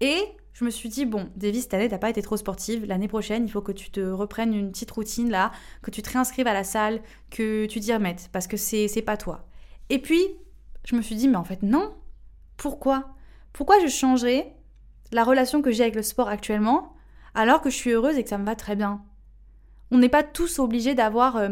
Et 0.00 0.18
je 0.52 0.64
me 0.64 0.70
suis 0.70 0.88
dit, 0.88 1.04
bon, 1.04 1.30
Davis, 1.36 1.62
cette 1.62 1.74
année, 1.74 1.88
t'as 1.88 1.98
pas 1.98 2.10
été 2.10 2.22
trop 2.22 2.36
sportive. 2.36 2.84
L'année 2.84 3.08
prochaine, 3.08 3.44
il 3.44 3.50
faut 3.50 3.62
que 3.62 3.72
tu 3.72 3.90
te 3.90 4.00
reprennes 4.00 4.54
une 4.54 4.70
petite 4.70 4.90
routine 4.90 5.30
là, 5.30 5.50
que 5.82 5.90
tu 5.90 6.02
te 6.02 6.10
réinscrives 6.10 6.46
à 6.46 6.54
la 6.54 6.64
salle, 6.64 7.00
que 7.30 7.66
tu 7.66 7.80
t'y 7.80 7.92
remettes, 7.92 8.28
parce 8.32 8.46
que 8.46 8.56
c'est 8.56 9.02
pas 9.04 9.16
toi. 9.16 9.46
Et 9.90 10.00
puis, 10.00 10.22
je 10.84 10.96
me 10.96 11.02
suis 11.02 11.14
dit, 11.14 11.28
mais 11.28 11.36
en 11.36 11.44
fait, 11.44 11.62
non. 11.62 11.94
Pourquoi? 12.56 13.14
Pourquoi 13.52 13.80
je 13.80 13.88
changerais 13.88 14.54
la 15.12 15.24
relation 15.24 15.62
que 15.62 15.70
j'ai 15.70 15.82
avec 15.82 15.94
le 15.94 16.02
sport 16.02 16.28
actuellement, 16.28 16.94
alors 17.34 17.60
que 17.60 17.70
je 17.70 17.76
suis 17.76 17.90
heureuse 17.90 18.16
et 18.16 18.22
que 18.22 18.28
ça 18.28 18.38
me 18.38 18.46
va 18.46 18.56
très 18.56 18.76
bien? 18.76 19.02
On 19.90 19.98
n'est 19.98 20.08
pas 20.08 20.22
tous 20.22 20.58
obligés 20.58 20.94
d'avoir... 20.94 21.36
Euh, 21.36 21.50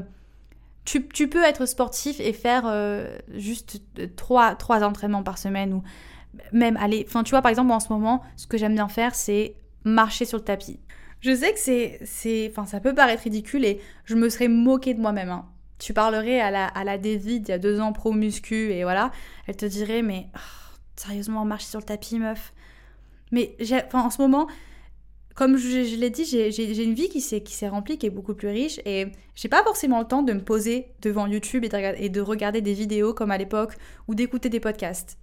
tu, 0.85 1.00
peux 1.00 1.43
être 1.43 1.64
sportif 1.64 2.21
et 2.21 2.35
faire 2.35 2.64
euh, 2.67 3.17
juste 3.33 3.81
trois, 4.17 4.55
trois 4.55 4.83
entraînements 4.85 5.23
par 5.23 5.38
semaine 5.38 5.73
ou 5.73 5.83
même 6.53 6.76
aller... 6.76 7.05
Enfin, 7.09 7.23
tu 7.23 7.31
vois, 7.31 7.43
par 7.43 7.50
exemple, 7.50 7.73
en 7.73 7.81
ce 7.81 7.93
moment, 7.93 8.23
ce 8.37 8.47
que 8.47 8.59
j'aime 8.59 8.75
bien 8.75 8.88
faire, 8.88 9.14
c'est 9.14 9.55
marcher 9.85 10.25
sur 10.25 10.38
le 10.38 10.45
tapis. 10.45 10.81
Je 11.21 11.35
sais 11.35 11.53
que 11.55 11.59
c'est 12.05 12.50
Enfin, 12.50 12.67
ça 12.67 12.81
peut 12.81 12.95
paraître 12.95 13.23
ridicule 13.23 13.64
et 13.64 13.81
je 14.05 14.14
me 14.14 14.29
serais 14.29 14.49
moquée 14.49 14.93
de 14.93 15.00
moi-même. 15.00 15.31
Hein. 15.31 15.47
Tu 15.78 15.93
parlerais 15.93 16.40
à 16.40 16.50
la, 16.50 16.66
à 16.66 16.85
la 16.85 16.97
il 16.97 17.49
y 17.49 17.52
a 17.52 17.59
deux 17.59 17.81
ans 17.81 17.93
pro 17.93 18.12
muscu 18.12 18.73
et 18.73 18.85
voilà, 18.85 19.11
elle 19.47 19.57
te 19.57 19.66
dirait 19.66 20.02
mais 20.02 20.28
oh, 20.35 20.38
sérieusement 20.97 21.45
marcher 21.45 21.66
sur 21.66 21.81
le 21.81 21.85
tapis 21.85 22.19
meuf. 22.19 22.52
Mais 23.33 23.57
en 23.93 24.11
ce 24.11 24.23
moment, 24.23 24.47
comme 25.35 25.57
je, 25.57 25.97
l'ai 25.97 26.11
dit, 26.11 26.25
j'ai 26.25 26.85
une 26.85 26.95
vie 26.95 27.09
qui 27.09 27.21
s'est 27.21 27.69
remplie, 27.69 27.99
qui 27.99 28.07
est 28.07 28.11
beaucoup 28.11 28.35
plus 28.35 28.49
riche 28.49 28.81
et 28.85 29.09
j'ai 29.35 29.49
pas 29.49 29.64
forcément 29.64 29.99
le 29.99 30.07
temps 30.07 30.23
de 30.23 30.33
me 30.33 30.43
poser 30.43 30.87
devant 31.02 31.26
YouTube 31.26 31.64
et 31.64 31.69
de, 31.69 32.02
et 32.02 32.09
de 32.09 32.21
regarder 32.21 32.61
des 32.61 32.75
vidéos 32.75 33.14
comme 33.14 33.33
à 33.33 33.38
l'époque 33.38 33.75
ou 34.07 34.14
d'écouter 34.14 34.49
des 34.49 34.61
podcasts. 34.61 35.19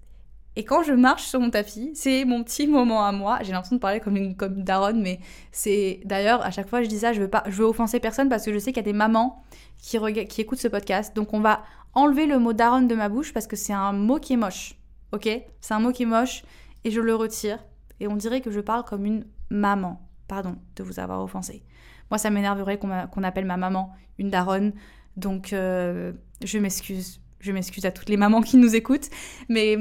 Et 0.57 0.65
quand 0.65 0.83
je 0.83 0.91
marche 0.91 1.23
sur 1.23 1.39
mon 1.39 1.49
tapis, 1.49 1.91
c'est 1.93 2.25
mon 2.25 2.43
petit 2.43 2.67
moment 2.67 3.05
à 3.05 3.13
moi. 3.13 3.39
J'ai 3.41 3.53
l'impression 3.53 3.77
de 3.77 3.81
parler 3.81 4.01
comme 4.01 4.17
une 4.17 4.35
comme 4.35 4.63
daronne, 4.63 5.01
mais 5.01 5.21
c'est 5.53 6.01
d'ailleurs 6.03 6.45
à 6.45 6.51
chaque 6.51 6.67
fois 6.67 6.83
je 6.83 6.89
dis 6.89 6.99
ça, 6.99 7.13
je 7.13 7.21
veux 7.21 7.29
pas, 7.29 7.43
je 7.47 7.51
veux 7.51 7.65
offenser 7.65 8.01
personne 8.01 8.27
parce 8.27 8.43
que 8.43 8.51
je 8.51 8.59
sais 8.59 8.73
qu'il 8.73 8.83
y 8.83 8.85
a 8.87 8.91
des 8.91 8.97
mamans 8.97 9.41
qui, 9.81 9.99
qui 10.27 10.41
écoutent 10.41 10.59
ce 10.59 10.67
podcast. 10.67 11.15
Donc 11.15 11.33
on 11.33 11.41
va 11.41 11.63
enlever 11.93 12.25
le 12.25 12.39
mot 12.39 12.53
daronne 12.53 12.87
de 12.87 12.95
ma 12.95 13.09
bouche 13.09 13.33
parce 13.33 13.47
que 13.47 13.55
c'est 13.55 13.73
un 13.73 13.91
mot 13.91 14.19
qui 14.19 14.33
est 14.33 14.37
moche. 14.37 14.75
Ok? 15.11 15.27
C'est 15.59 15.73
un 15.73 15.79
mot 15.79 15.91
qui 15.91 16.03
est 16.03 16.07
moche 16.07 16.43
et 16.83 16.91
je 16.91 17.01
le 17.01 17.15
retire. 17.15 17.59
Et 17.99 18.07
on 18.07 18.15
dirait 18.15 18.41
que 18.41 18.51
je 18.51 18.59
parle 18.59 18.83
comme 18.83 19.05
une 19.05 19.25
maman. 19.49 20.01
Pardon 20.27 20.55
de 20.75 20.83
vous 20.83 20.99
avoir 20.99 21.21
offensé. 21.21 21.63
Moi, 22.09 22.17
ça 22.17 22.29
m'énerverait 22.29 22.77
qu'on 22.77 23.23
appelle 23.23 23.45
ma 23.45 23.57
maman 23.57 23.93
une 24.17 24.29
daronne. 24.29 24.73
Donc 25.17 25.53
euh, 25.53 26.13
je 26.43 26.57
m'excuse. 26.57 27.19
Je 27.39 27.51
m'excuse 27.51 27.85
à 27.85 27.91
toutes 27.91 28.09
les 28.09 28.17
mamans 28.17 28.41
qui 28.41 28.57
nous 28.57 28.75
écoutent. 28.75 29.09
Mais 29.49 29.77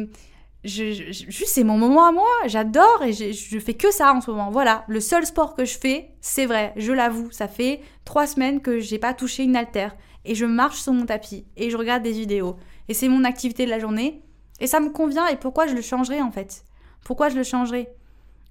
je, 0.64 1.12
juste 1.12 1.48
c'est 1.48 1.64
mon 1.64 1.78
moment 1.78 2.06
à 2.06 2.12
moi, 2.12 2.28
j'adore 2.46 3.02
et 3.02 3.12
je, 3.12 3.58
fais 3.58 3.74
que 3.74 3.90
ça 3.90 4.12
en 4.12 4.20
ce 4.20 4.30
moment. 4.30 4.50
Voilà, 4.50 4.84
le 4.88 5.00
seul 5.00 5.24
sport 5.24 5.54
que 5.54 5.64
je 5.64 5.78
fais, 5.78 6.10
c'est 6.20 6.46
vrai, 6.46 6.74
je 6.76 6.92
l'avoue, 6.92 7.30
ça 7.30 7.48
fait 7.48 7.80
trois 8.04 8.26
semaines 8.26 8.60
que 8.60 8.78
j'ai 8.78 8.98
pas 8.98 9.14
touché 9.14 9.44
une 9.44 9.56
haltère 9.56 9.96
et 10.24 10.34
je 10.34 10.44
marche 10.44 10.80
sur 10.80 10.92
mon 10.92 11.06
tapis 11.06 11.46
et 11.56 11.70
je 11.70 11.76
regarde 11.76 12.02
des 12.02 12.12
vidéos 12.12 12.56
et 12.88 12.94
c'est 12.94 13.08
mon 13.08 13.24
activité 13.24 13.64
de 13.64 13.70
la 13.70 13.78
journée 13.78 14.22
et 14.60 14.66
ça 14.66 14.80
me 14.80 14.90
convient 14.90 15.26
et 15.28 15.36
pourquoi 15.36 15.66
je 15.66 15.74
le 15.74 15.80
changerais 15.80 16.20
en 16.20 16.30
fait? 16.30 16.64
Pourquoi 17.04 17.30
je 17.30 17.36
le 17.36 17.44
changerais? 17.44 17.94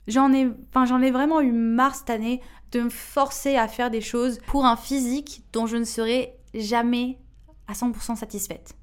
J'en 0.07 0.33
ai, 0.33 0.49
enfin 0.69 0.85
j'en 0.85 1.01
ai 1.01 1.11
vraiment 1.11 1.41
eu 1.41 1.51
marre 1.51 1.93
cette 1.93 2.09
année 2.09 2.41
de 2.71 2.81
me 2.81 2.89
forcer 2.89 3.55
à 3.55 3.67
faire 3.67 3.91
des 3.91 4.01
choses 4.01 4.39
pour 4.47 4.65
un 4.65 4.75
physique 4.75 5.43
dont 5.53 5.67
je 5.67 5.77
ne 5.77 5.83
serai 5.83 6.33
jamais 6.55 7.19
à 7.67 7.73
100% 7.73 8.15
satisfaite. 8.15 8.75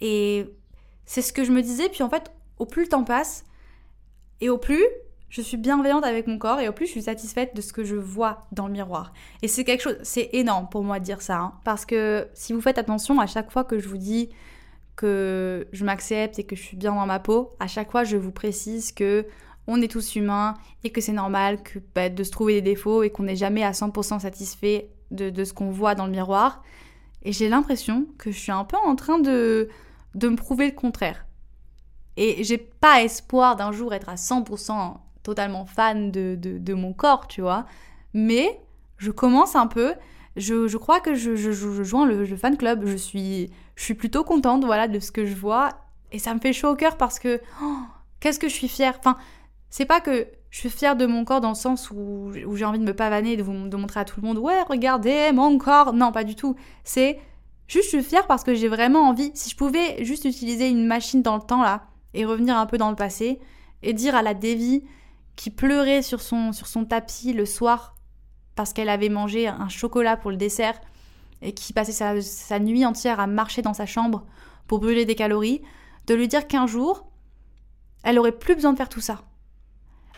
Et 0.00 0.46
c'est 1.06 1.22
ce 1.22 1.32
que 1.32 1.44
je 1.44 1.52
me 1.52 1.62
disais, 1.62 1.88
puis 1.88 2.02
en 2.02 2.08
fait, 2.08 2.32
au 2.58 2.66
plus 2.66 2.82
le 2.82 2.88
temps 2.88 3.04
passe, 3.04 3.44
et 4.40 4.48
au 4.48 4.58
plus 4.58 4.84
je 5.28 5.42
suis 5.42 5.56
bienveillante 5.56 6.04
avec 6.04 6.28
mon 6.28 6.38
corps, 6.38 6.60
et 6.60 6.68
au 6.68 6.72
plus 6.72 6.86
je 6.86 6.92
suis 6.92 7.02
satisfaite 7.02 7.56
de 7.56 7.60
ce 7.60 7.72
que 7.72 7.82
je 7.82 7.96
vois 7.96 8.46
dans 8.52 8.66
le 8.68 8.72
miroir. 8.72 9.12
Et 9.42 9.48
c'est 9.48 9.64
quelque 9.64 9.80
chose, 9.80 9.96
c'est 10.02 10.30
énorme 10.32 10.68
pour 10.70 10.84
moi 10.84 11.00
de 11.00 11.04
dire 11.04 11.22
ça, 11.22 11.38
hein. 11.38 11.52
parce 11.64 11.84
que 11.84 12.28
si 12.34 12.52
vous 12.52 12.60
faites 12.60 12.78
attention 12.78 13.18
à 13.18 13.26
chaque 13.26 13.50
fois 13.50 13.64
que 13.64 13.78
je 13.78 13.88
vous 13.88 13.98
dis 13.98 14.30
que 14.94 15.66
je 15.72 15.84
m'accepte 15.84 16.38
et 16.38 16.44
que 16.44 16.54
je 16.54 16.62
suis 16.62 16.76
bien 16.76 16.94
dans 16.94 17.06
ma 17.06 17.18
peau, 17.18 17.56
à 17.58 17.66
chaque 17.66 17.90
fois 17.90 18.04
je 18.04 18.16
vous 18.16 18.30
précise 18.30 18.92
que 18.92 19.26
on 19.66 19.80
est 19.80 19.88
tous 19.88 20.14
humains 20.14 20.54
et 20.84 20.90
que 20.90 21.00
c'est 21.00 21.12
normal 21.12 21.62
que, 21.62 21.78
bah, 21.94 22.10
de 22.10 22.22
se 22.22 22.30
trouver 22.30 22.54
des 22.54 22.62
défauts 22.62 23.02
et 23.02 23.10
qu'on 23.10 23.24
n'est 23.24 23.34
jamais 23.34 23.64
à 23.64 23.72
100% 23.72 24.20
satisfait 24.20 24.90
de, 25.10 25.30
de 25.30 25.44
ce 25.44 25.52
qu'on 25.54 25.70
voit 25.70 25.94
dans 25.94 26.04
le 26.04 26.12
miroir. 26.12 26.62
Et 27.22 27.32
j'ai 27.32 27.48
l'impression 27.48 28.06
que 28.18 28.30
je 28.30 28.38
suis 28.38 28.52
un 28.52 28.64
peu 28.64 28.76
en 28.76 28.94
train 28.94 29.18
de, 29.18 29.70
de 30.14 30.28
me 30.28 30.36
prouver 30.36 30.66
le 30.66 30.74
contraire. 30.74 31.26
Et 32.16 32.44
j'ai 32.44 32.58
pas 32.58 33.02
espoir 33.02 33.56
d'un 33.56 33.72
jour 33.72 33.92
être 33.92 34.08
à 34.08 34.14
100% 34.14 34.96
totalement 35.22 35.64
fan 35.64 36.10
de, 36.10 36.36
de, 36.38 36.74
mon 36.74 36.92
corps, 36.92 37.26
tu 37.26 37.40
vois. 37.40 37.66
Mais 38.12 38.60
je 38.98 39.10
commence 39.10 39.56
un 39.56 39.66
peu. 39.66 39.94
Je, 40.36 40.68
je 40.68 40.76
crois 40.76 41.00
que 41.00 41.14
je, 41.14 41.34
je, 41.34 41.50
joins 41.82 42.06
le, 42.06 42.24
fan 42.36 42.56
club. 42.56 42.86
Je 42.86 42.96
suis, 42.96 43.50
je 43.74 43.82
suis 43.82 43.94
plutôt 43.94 44.22
contente 44.22 44.64
voilà, 44.64 44.86
de 44.86 45.00
ce 45.00 45.10
que 45.10 45.26
je 45.26 45.34
vois. 45.34 45.70
Et 46.12 46.18
ça 46.18 46.34
me 46.34 46.38
fait 46.38 46.52
chaud 46.52 46.68
au 46.70 46.76
cœur 46.76 46.96
parce 46.96 47.18
que 47.18 47.40
oh, 47.62 47.76
qu'est-ce 48.20 48.38
que 48.38 48.48
je 48.48 48.54
suis 48.54 48.68
fière. 48.68 48.94
Enfin, 48.98 49.16
c'est 49.70 49.86
pas 49.86 50.00
que 50.00 50.28
je 50.50 50.58
suis 50.60 50.70
fière 50.70 50.94
de 50.94 51.06
mon 51.06 51.24
corps 51.24 51.40
dans 51.40 51.48
le 51.48 51.56
sens 51.56 51.90
où, 51.90 52.30
où 52.46 52.56
j'ai 52.56 52.64
envie 52.64 52.78
de 52.78 52.84
me 52.84 52.94
pavaner, 52.94 53.36
de, 53.36 53.42
vous, 53.42 53.68
de 53.68 53.76
montrer 53.76 53.98
à 53.98 54.04
tout 54.04 54.20
le 54.20 54.28
monde, 54.28 54.38
ouais, 54.38 54.62
regardez 54.68 55.32
mon 55.32 55.58
corps. 55.58 55.92
Non, 55.92 56.12
pas 56.12 56.22
du 56.22 56.36
tout. 56.36 56.54
C'est 56.84 57.18
Juste, 57.66 57.84
je 57.92 57.98
suis 57.98 58.02
fière 58.02 58.26
parce 58.26 58.44
que 58.44 58.54
j'ai 58.54 58.68
vraiment 58.68 59.08
envie. 59.08 59.30
Si 59.34 59.50
je 59.50 59.56
pouvais 59.56 60.04
juste 60.04 60.24
utiliser 60.24 60.68
une 60.68 60.86
machine 60.86 61.22
dans 61.22 61.36
le 61.36 61.42
temps 61.42 61.62
là 61.62 61.86
et 62.12 62.24
revenir 62.24 62.56
un 62.56 62.66
peu 62.66 62.78
dans 62.78 62.90
le 62.90 62.96
passé 62.96 63.40
et 63.82 63.92
dire 63.92 64.14
à 64.14 64.22
la 64.22 64.34
Devi 64.34 64.84
qui 65.36 65.50
pleurait 65.50 66.02
sur 66.02 66.20
son, 66.20 66.52
sur 66.52 66.66
son 66.66 66.84
tapis 66.84 67.32
le 67.32 67.46
soir 67.46 67.94
parce 68.54 68.72
qu'elle 68.72 68.88
avait 68.88 69.08
mangé 69.08 69.48
un 69.48 69.68
chocolat 69.68 70.16
pour 70.16 70.30
le 70.30 70.36
dessert 70.36 70.80
et 71.42 71.52
qui 71.52 71.72
passait 71.72 71.92
sa, 72.22 72.58
nuit 72.58 72.86
entière 72.86 73.20
à 73.20 73.26
marcher 73.26 73.62
dans 73.62 73.74
sa 73.74 73.86
chambre 73.86 74.24
pour 74.66 74.78
brûler 74.78 75.04
des 75.04 75.14
calories, 75.14 75.60
de 76.06 76.14
lui 76.14 76.28
dire 76.28 76.46
qu'un 76.46 76.66
jour, 76.66 77.06
elle 78.02 78.18
aurait 78.18 78.32
plus 78.32 78.54
besoin 78.54 78.72
de 78.72 78.78
faire 78.78 78.88
tout 78.88 79.00
ça. 79.00 79.22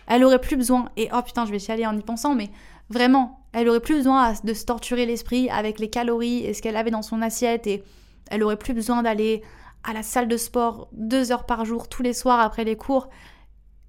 Elle 0.07 0.23
aurait 0.23 0.41
plus 0.41 0.57
besoin, 0.57 0.89
et 0.97 1.09
oh 1.13 1.21
putain, 1.23 1.47
je 1.47 1.51
vais 1.51 1.59
chialer 1.59 1.85
en 1.85 1.97
y 1.97 2.03
pensant, 2.03 2.37
mais 2.37 2.51
Vraiment, 2.89 3.41
elle 3.53 3.69
aurait 3.69 3.81
plus 3.81 3.97
besoin 3.97 4.35
de 4.45 4.55
se 4.55 4.65
torturer 4.65 5.07
l'esprit 5.07 5.49
avec 5.51 5.79
les 5.79 5.91
calories 5.91 6.45
et 6.45 6.55
ce 6.55 6.63
qu'elle 6.63 6.77
avait 6.77 6.91
dans 6.91 7.03
son 7.03 7.23
assiette 7.23 7.67
et 7.67 7.83
elle 8.31 8.43
aurait 8.43 8.59
plus 8.59 8.75
besoin 8.75 9.03
d'aller 9.03 9.43
à 9.83 9.93
la 9.93 10.03
salle 10.03 10.29
de 10.29 10.37
sport 10.37 10.89
deux 10.93 11.33
heures 11.33 11.47
par 11.47 11.65
jour 11.65 11.89
tous 11.89 12.03
les 12.03 12.13
soirs 12.13 12.41
après 12.41 12.65
les 12.65 12.77
cours 12.77 13.09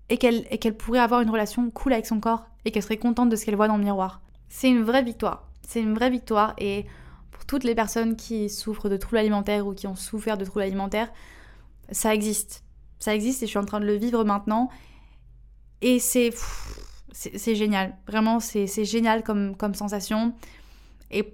et 0.09 0.17
qu'elle 0.17 0.47
qu'elle 0.59 0.77
pourrait 0.77 0.99
avoir 0.99 1.21
une 1.21 1.29
relation 1.29 1.69
cool 1.71 1.93
avec 1.93 2.05
son 2.05 2.19
corps 2.19 2.45
et 2.65 2.71
qu'elle 2.71 2.83
serait 2.83 2.97
contente 2.97 3.29
de 3.29 3.35
ce 3.35 3.45
qu'elle 3.45 3.55
voit 3.55 3.67
dans 3.67 3.77
le 3.77 3.83
miroir. 3.83 4.21
C'est 4.49 4.69
une 4.69 4.83
vraie 4.83 5.03
victoire. 5.03 5.49
C'est 5.67 5.81
une 5.81 5.93
vraie 5.93 6.09
victoire 6.09 6.53
et 6.57 6.85
pour 7.31 7.45
toutes 7.45 7.63
les 7.63 7.75
personnes 7.75 8.15
qui 8.15 8.49
souffrent 8.49 8.89
de 8.89 8.97
troubles 8.97 9.17
alimentaires 9.17 9.67
ou 9.67 9.73
qui 9.73 9.85
ont 9.87 9.95
souffert 9.95 10.37
de 10.37 10.45
troubles 10.45 10.63
alimentaires, 10.63 11.11
ça 11.91 12.13
existe. 12.13 12.63
Ça 12.99 13.13
existe 13.13 13.43
et 13.43 13.45
je 13.45 13.49
suis 13.49 13.59
en 13.59 13.65
train 13.65 13.79
de 13.79 13.85
le 13.85 13.95
vivre 13.95 14.23
maintenant. 14.23 14.69
Et 15.81 15.99
c'est 15.99 16.31
c'est 17.11 17.55
génial. 17.55 17.95
Vraiment, 18.07 18.39
c'est 18.39 18.85
génial 18.85 19.23
comme, 19.23 19.55
comme 19.55 19.73
sensation. 19.73 20.33
Et 21.11 21.33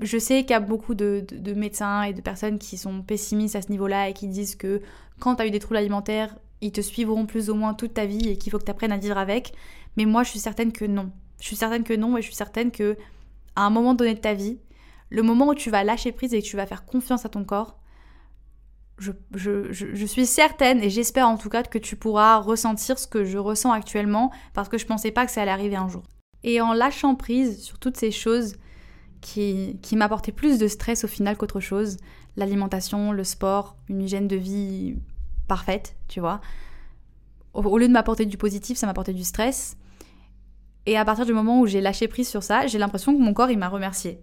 je 0.00 0.18
sais 0.18 0.42
qu'il 0.42 0.50
y 0.50 0.54
a 0.54 0.60
beaucoup 0.60 0.94
de, 0.94 1.24
médecins 1.54 2.02
et 2.02 2.12
de 2.12 2.20
personnes 2.20 2.58
qui 2.58 2.76
sont 2.76 3.02
pessimistes 3.02 3.56
à 3.56 3.62
ce 3.62 3.70
niveau-là 3.70 4.08
et 4.08 4.12
qui 4.14 4.26
disent 4.26 4.56
que 4.56 4.82
quand 5.20 5.36
tu 5.36 5.42
as 5.42 5.46
eu 5.46 5.50
des 5.50 5.58
troubles 5.58 5.76
alimentaires, 5.76 6.36
ils 6.60 6.72
te 6.72 6.80
suivront 6.80 7.26
plus 7.26 7.50
ou 7.50 7.54
moins 7.54 7.74
toute 7.74 7.94
ta 7.94 8.06
vie 8.06 8.28
et 8.28 8.36
qu'il 8.36 8.50
faut 8.50 8.58
que 8.58 8.64
tu 8.64 8.70
apprennes 8.70 8.92
à 8.92 8.98
vivre 8.98 9.18
avec. 9.18 9.52
Mais 9.96 10.04
moi, 10.04 10.22
je 10.22 10.30
suis 10.30 10.38
certaine 10.38 10.72
que 10.72 10.84
non. 10.84 11.10
Je 11.40 11.46
suis 11.46 11.56
certaine 11.56 11.84
que 11.84 11.94
non 11.94 12.16
et 12.16 12.22
je 12.22 12.26
suis 12.26 12.36
certaine 12.36 12.70
que 12.70 12.96
à 13.56 13.62
un 13.62 13.70
moment 13.70 13.94
donné 13.94 14.14
de 14.14 14.20
ta 14.20 14.34
vie, 14.34 14.58
le 15.10 15.22
moment 15.22 15.48
où 15.48 15.54
tu 15.54 15.70
vas 15.70 15.84
lâcher 15.84 16.12
prise 16.12 16.32
et 16.32 16.40
que 16.40 16.46
tu 16.46 16.56
vas 16.56 16.66
faire 16.66 16.84
confiance 16.84 17.26
à 17.26 17.28
ton 17.28 17.44
corps, 17.44 17.76
je, 19.34 20.06
suis 20.06 20.26
certaine 20.26 20.82
et 20.82 20.90
j'espère 20.90 21.28
en 21.28 21.36
tout 21.36 21.48
cas 21.48 21.62
que 21.62 21.78
tu 21.78 21.96
pourras 21.96 22.36
ressentir 22.38 22.98
ce 22.98 23.06
que 23.06 23.24
je 23.24 23.38
ressens 23.38 23.72
actuellement 23.72 24.30
parce 24.54 24.68
que 24.68 24.78
je 24.78 24.86
pensais 24.86 25.10
pas 25.10 25.26
que 25.26 25.32
ça 25.32 25.42
allait 25.42 25.50
arriver 25.50 25.76
un 25.76 25.88
jour. 25.88 26.02
Et 26.44 26.60
en 26.60 26.72
lâchant 26.72 27.14
prise 27.14 27.62
sur 27.62 27.78
toutes 27.78 27.96
ces 27.96 28.10
choses 28.10 28.56
qui, 29.20 29.78
qui 29.82 29.96
m'apportaient 29.96 30.32
plus 30.32 30.58
de 30.58 30.68
stress 30.68 31.04
au 31.04 31.08
final 31.08 31.36
qu'autre 31.36 31.60
chose, 31.60 31.98
l'alimentation, 32.36 33.12
le 33.12 33.24
sport, 33.24 33.76
une 33.88 34.02
hygiène 34.02 34.28
de 34.28 34.36
vie 34.36 34.96
parfaite, 35.48 35.96
tu 36.08 36.20
vois, 36.20 36.40
au, 37.54 37.62
au 37.62 37.78
lieu 37.78 37.86
de 37.86 37.92
m'apporter 37.92 38.26
du 38.26 38.36
positif, 38.36 38.76
ça 38.76 38.86
m'apportait 38.86 39.12
du 39.12 39.24
stress. 39.24 39.76
Et 40.86 40.96
à 40.96 41.04
partir 41.04 41.26
du 41.26 41.32
moment 41.32 41.60
où 41.60 41.66
j'ai 41.66 41.80
lâché 41.80 42.08
prise 42.08 42.28
sur 42.28 42.42
ça, 42.42 42.66
j'ai 42.66 42.78
l'impression 42.78 43.14
que 43.14 43.20
mon 43.20 43.34
corps 43.34 43.50
il 43.50 43.58
m'a 43.58 43.68
remercié 43.68 44.20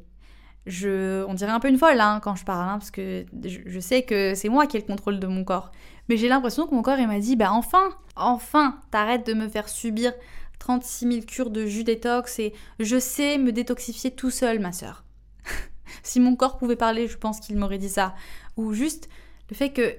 je, 0.66 1.24
on 1.26 1.34
dirait 1.34 1.52
un 1.52 1.60
peu 1.60 1.70
une 1.70 1.78
folle 1.78 2.00
hein, 2.00 2.20
quand 2.22 2.36
je 2.36 2.46
parle, 2.46 2.70
hein, 2.70 2.78
parce 2.78 2.92
que 2.92 3.26
je, 3.44 3.80
sais 3.80 4.04
que 4.04 4.36
c'est 4.36 4.50
moi 4.50 4.68
qui 4.68 4.78
ai 4.78 4.82
le 4.82 4.86
contrôle 4.86 5.20
de 5.20 5.28
mon 5.28 5.44
corps. 5.44 5.72
Mais 6.08 6.18
j'ai 6.18 6.28
l'impression 6.28 6.68
que 6.68 6.76
mon 6.76 6.82
corps, 6.82 7.00
il 7.00 7.08
m'a 7.08 7.20
dit, 7.20 7.36
bah 7.36 7.52
enfin, 7.52 7.90
enfin, 8.16 8.82
t'arrêtes 8.92 9.26
de 9.26 9.34
me 9.34 9.48
faire 9.48 9.70
subir 9.70 10.14
36 10.60 11.12
000 11.12 11.26
cures 11.26 11.50
de 11.50 11.66
jus 11.66 11.84
détox 11.84 12.40
et 12.40 12.54
je 12.80 13.00
sais 13.00 13.38
me 13.38 13.52
détoxifier 13.52 14.12
tout 14.12 14.32
seul, 14.32 14.60
ma 14.60 14.72
sœur. 14.72 15.04
si 16.04 16.20
mon 16.20 16.36
corps 16.36 16.58
pouvait 16.58 16.76
parler, 16.76 17.08
je 17.08 17.18
pense 17.18 17.40
qu'il 17.40 17.58
m'aurait 17.58 17.78
dit 17.78 17.90
ça. 17.90 18.16
Ou 18.58 18.74
juste 18.74 19.10
le 19.50 19.56
fait 19.56 19.70
que 19.70 19.96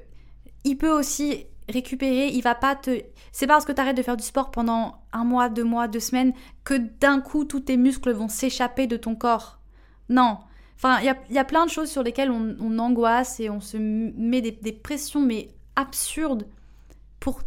il 0.65 0.77
peut 0.77 0.91
aussi 0.91 1.47
récupérer, 1.69 2.29
il 2.29 2.43
va 2.43 2.55
pas 2.55 2.77
te... 2.77 3.03
C'est 3.33 3.47
parce 3.47 3.65
que 3.65 3.73
t'arrêtes 3.73 3.97
de 3.97 4.03
faire 4.03 4.17
du 4.17 4.25
sport 4.25 4.51
pendant 4.51 5.03
un 5.13 5.25
mois, 5.25 5.49
deux 5.49 5.65
mois, 5.65 5.89
deux 5.89 6.01
semaines 6.01 6.33
que 6.65 6.75
d'un 6.75 7.21
coup 7.21 7.45
tous 7.45 7.61
tes 7.61 7.77
muscles 7.77 8.13
vont 8.13 8.29
s'échapper 8.29 8.87
de 8.87 8.97
ton 8.97 9.15
corps. 9.15 9.59
Non, 10.09 10.39
Enfin, 10.83 10.99
il 11.03 11.35
y 11.35 11.39
a, 11.39 11.45
plein 11.45 11.67
de 11.67 11.71
choses 11.71 11.91
sur 11.91 12.03
lesquelles 12.03 12.31
on, 12.31 12.79
angoisse 12.79 13.39
et 13.39 13.51
on 13.51 13.61
se 13.61 13.77
met 13.77 14.41
des, 14.41 14.73
pressions, 14.73 15.21
mais 15.21 15.51
absurdes, 15.77 16.47
pour 17.21 17.43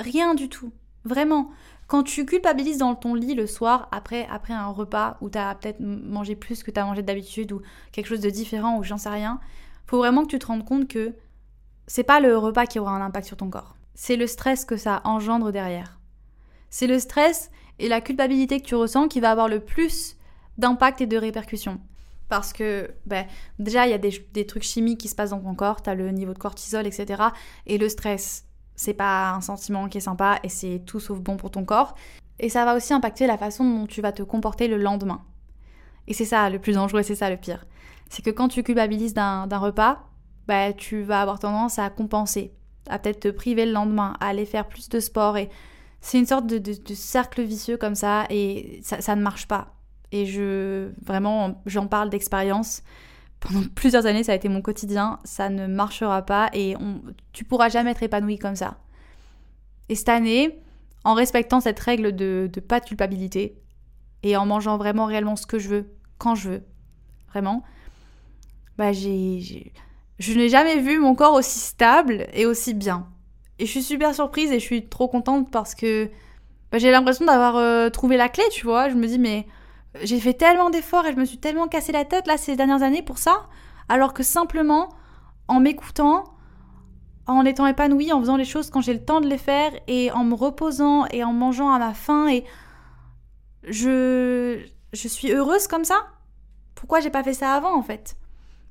rien 0.00 0.34
du 0.34 0.48
tout. 0.48 0.72
Vraiment. 1.04 1.50
Quand 1.86 2.02
tu 2.02 2.26
culpabilises 2.26 2.78
dans 2.78 2.96
ton 2.96 3.14
lit 3.14 3.36
le 3.36 3.46
soir, 3.46 3.88
après, 3.92 4.26
après 4.28 4.52
un 4.52 4.66
repas 4.66 5.16
où 5.20 5.30
tu 5.30 5.38
as 5.38 5.54
peut-être 5.54 5.78
mangé 5.78 6.34
plus 6.34 6.64
que 6.64 6.72
tu 6.72 6.80
as 6.80 6.84
mangé 6.84 7.02
d'habitude, 7.02 7.52
ou 7.52 7.62
quelque 7.92 8.06
chose 8.06 8.20
de 8.20 8.30
différent, 8.30 8.78
ou 8.78 8.82
j'en 8.82 8.98
sais 8.98 9.10
rien, 9.10 9.38
faut 9.86 9.98
vraiment 9.98 10.22
que 10.22 10.30
tu 10.30 10.40
te 10.40 10.46
rendes 10.46 10.64
compte 10.64 10.88
que 10.88 11.14
c'est 11.86 12.02
pas 12.02 12.18
le 12.18 12.36
repas 12.36 12.66
qui 12.66 12.80
aura 12.80 12.90
un 12.90 13.00
impact 13.00 13.28
sur 13.28 13.36
ton 13.36 13.48
corps. 13.48 13.76
C'est 13.94 14.16
le 14.16 14.26
stress 14.26 14.64
que 14.64 14.76
ça 14.76 15.02
engendre 15.04 15.52
derrière. 15.52 16.00
C'est 16.68 16.88
le 16.88 16.98
stress 16.98 17.52
et 17.78 17.88
la 17.88 18.00
culpabilité 18.00 18.60
que 18.60 18.66
tu 18.66 18.74
ressens 18.74 19.06
qui 19.06 19.20
va 19.20 19.30
avoir 19.30 19.46
le 19.46 19.60
plus 19.60 20.16
d'impact 20.58 21.00
et 21.00 21.06
de 21.06 21.16
répercussions. 21.16 21.78
Parce 22.32 22.54
que 22.54 22.90
ben, 23.04 23.26
déjà, 23.58 23.86
il 23.86 23.90
y 23.90 23.92
a 23.92 23.98
des, 23.98 24.46
trucs 24.46 24.62
chimiques 24.62 25.00
qui 25.00 25.08
se 25.08 25.14
passent 25.14 25.32
dans 25.32 25.40
ton 25.40 25.54
corps, 25.54 25.82
tu 25.82 25.90
as 25.90 25.94
le 25.94 26.10
niveau 26.12 26.32
de 26.32 26.38
cortisol, 26.38 26.86
etc. 26.86 27.24
Et 27.66 27.76
le 27.76 27.90
stress, 27.90 28.46
c'est 28.74 28.94
pas 28.94 29.32
un 29.32 29.42
sentiment 29.42 29.86
qui 29.86 29.98
est 29.98 30.00
sympa 30.00 30.38
et 30.42 30.48
c'est 30.48 30.80
tout 30.86 30.98
sauf 30.98 31.20
bon 31.20 31.36
pour 31.36 31.50
ton 31.50 31.66
corps. 31.66 31.94
Et 32.38 32.48
ça 32.48 32.64
va 32.64 32.74
aussi 32.74 32.94
impacter 32.94 33.26
la 33.26 33.36
façon 33.36 33.68
dont 33.68 33.86
tu 33.86 34.00
vas 34.00 34.12
te 34.12 34.22
comporter 34.22 34.66
le 34.66 34.78
lendemain. 34.78 35.20
Et 36.06 36.14
c'est 36.14 36.24
ça 36.24 36.48
le 36.48 36.58
plus 36.58 36.72
dangereux, 36.72 37.02
c'est 37.02 37.16
ça 37.16 37.28
le 37.28 37.36
pire. 37.36 37.66
C'est 38.08 38.22
que 38.22 38.30
quand 38.30 38.48
tu 38.48 38.62
culpabilises 38.62 39.12
d'un 39.12 39.58
repas, 39.58 40.08
bah, 40.48 40.72
tu 40.72 41.02
vas 41.02 41.20
avoir 41.20 41.38
tendance 41.38 41.78
à 41.78 41.90
compenser, 41.90 42.54
à 42.88 42.98
peut-être 42.98 43.20
te 43.20 43.28
priver 43.28 43.66
le 43.66 43.72
lendemain, 43.72 44.14
à 44.20 44.28
aller 44.28 44.46
faire 44.46 44.68
plus 44.68 44.88
de 44.88 45.00
sport. 45.00 45.36
Et 45.36 45.50
c'est 46.00 46.18
une 46.18 46.24
sorte 46.24 46.46
de, 46.46 46.94
cercle 46.94 47.42
vicieux 47.42 47.76
comme 47.76 47.94
ça 47.94 48.24
et 48.30 48.80
ça 48.82 49.16
ne 49.16 49.20
marche 49.22 49.46
pas. 49.46 49.74
Et 50.12 50.26
je, 50.26 50.90
vraiment, 51.02 51.60
j'en 51.66 51.88
parle 51.88 52.10
d'expérience. 52.10 52.82
Pendant 53.40 53.62
plusieurs 53.74 54.06
années, 54.06 54.22
ça 54.22 54.32
a 54.32 54.34
été 54.36 54.48
mon 54.48 54.62
quotidien. 54.62 55.18
Ça 55.24 55.48
ne 55.48 55.66
marchera 55.66 56.22
pas 56.22 56.50
et 56.52 56.76
tu 57.32 57.44
pourras 57.44 57.68
jamais 57.70 57.90
être 57.90 58.02
épanoui 58.02 58.38
comme 58.38 58.54
ça. 58.54 58.76
Et 59.88 59.96
cette 59.96 60.10
année, 60.10 60.60
en 61.04 61.14
respectant 61.14 61.60
cette 61.60 61.80
règle 61.80 62.14
de, 62.14 62.48
de 62.52 62.60
pas 62.60 62.78
de 62.78 62.84
culpabilité 62.84 63.56
et 64.22 64.36
en 64.36 64.46
mangeant 64.46 64.76
vraiment 64.76 65.06
réellement 65.06 65.34
ce 65.34 65.46
que 65.46 65.58
je 65.58 65.68
veux, 65.68 65.92
quand 66.18 66.34
je 66.34 66.50
veux, 66.50 66.62
vraiment, 67.30 67.64
bah 68.78 68.92
j'ai, 68.92 69.72
je 70.18 70.34
n'ai 70.34 70.48
jamais 70.48 70.78
vu 70.78 70.98
mon 71.00 71.14
corps 71.14 71.34
aussi 71.34 71.58
stable 71.58 72.26
et 72.32 72.46
aussi 72.46 72.74
bien. 72.74 73.08
Et 73.58 73.66
je 73.66 73.70
suis 73.70 73.82
super 73.82 74.14
surprise 74.14 74.52
et 74.52 74.60
je 74.60 74.64
suis 74.64 74.88
trop 74.88 75.08
contente 75.08 75.50
parce 75.50 75.74
que 75.74 76.10
bah, 76.70 76.78
j'ai 76.78 76.90
l'impression 76.90 77.26
d'avoir 77.26 77.56
euh, 77.56 77.90
trouvé 77.90 78.16
la 78.16 78.28
clé, 78.28 78.44
tu 78.50 78.64
vois. 78.64 78.88
Je 78.88 78.94
me 78.94 79.06
dis, 79.06 79.18
mais 79.18 79.46
j'ai 80.00 80.20
fait 80.20 80.34
tellement 80.34 80.70
d'efforts 80.70 81.06
et 81.06 81.12
je 81.12 81.18
me 81.18 81.24
suis 81.24 81.38
tellement 81.38 81.68
cassé 81.68 81.92
la 81.92 82.04
tête 82.04 82.26
là 82.26 82.36
ces 82.36 82.56
dernières 82.56 82.82
années 82.82 83.02
pour 83.02 83.18
ça, 83.18 83.46
alors 83.88 84.14
que 84.14 84.22
simplement 84.22 84.88
en 85.48 85.60
m'écoutant, 85.60 86.24
en 87.26 87.44
étant 87.44 87.66
épanouie, 87.66 88.12
en 88.12 88.20
faisant 88.20 88.36
les 88.36 88.44
choses 88.44 88.70
quand 88.70 88.80
j'ai 88.80 88.94
le 88.94 89.04
temps 89.04 89.20
de 89.20 89.28
les 89.28 89.38
faire 89.38 89.72
et 89.86 90.10
en 90.12 90.24
me 90.24 90.34
reposant 90.34 91.06
et 91.10 91.22
en 91.24 91.32
mangeant 91.32 91.70
à 91.72 91.78
ma 91.78 91.94
faim 91.94 92.28
et 92.28 92.44
je 93.64 94.64
je 94.92 95.08
suis 95.08 95.32
heureuse 95.32 95.68
comme 95.68 95.84
ça? 95.84 95.96
Pourquoi 96.74 97.00
j'ai 97.00 97.10
pas 97.10 97.22
fait 97.22 97.34
ça 97.34 97.54
avant 97.54 97.76
en 97.76 97.82
fait? 97.82 98.16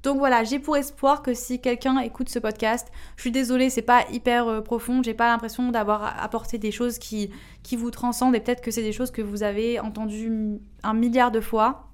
Donc 0.04 0.18
voilà, 0.18 0.44
j'ai 0.44 0.58
pour 0.58 0.78
espoir 0.78 1.22
que 1.22 1.34
si 1.34 1.62
quelqu'un 1.62 2.00
écoute 2.00 2.30
ce 2.30 2.40
podcast, 2.40 2.88
je 3.18 3.22
suis 3.22 3.32
désolée, 3.32 3.70
c'est 3.70 3.84
pas 3.84 4.06
hyper 4.12 4.48
euh, 4.48 4.62
profond, 4.62 5.04
j'ai 5.04 5.14
pas 5.14 5.28
l'impression 5.28 5.70
d'avoir 5.70 6.22
apporté 6.22 6.58
des 6.58 6.72
choses 6.72 6.98
qui, 6.98 7.30
qui 7.62 7.76
vous 7.76 7.92
transcendent 7.92 8.36
et 8.36 8.40
peut-être 8.40 8.62
que 8.62 8.72
c'est 8.72 8.82
des 8.82 8.94
choses 8.94 9.12
que 9.12 9.22
vous 9.22 9.44
avez 9.44 9.80
entendues 9.80 10.60
un 10.82 10.94
milliard 10.94 11.30
de 11.32 11.40
fois. 11.40 11.88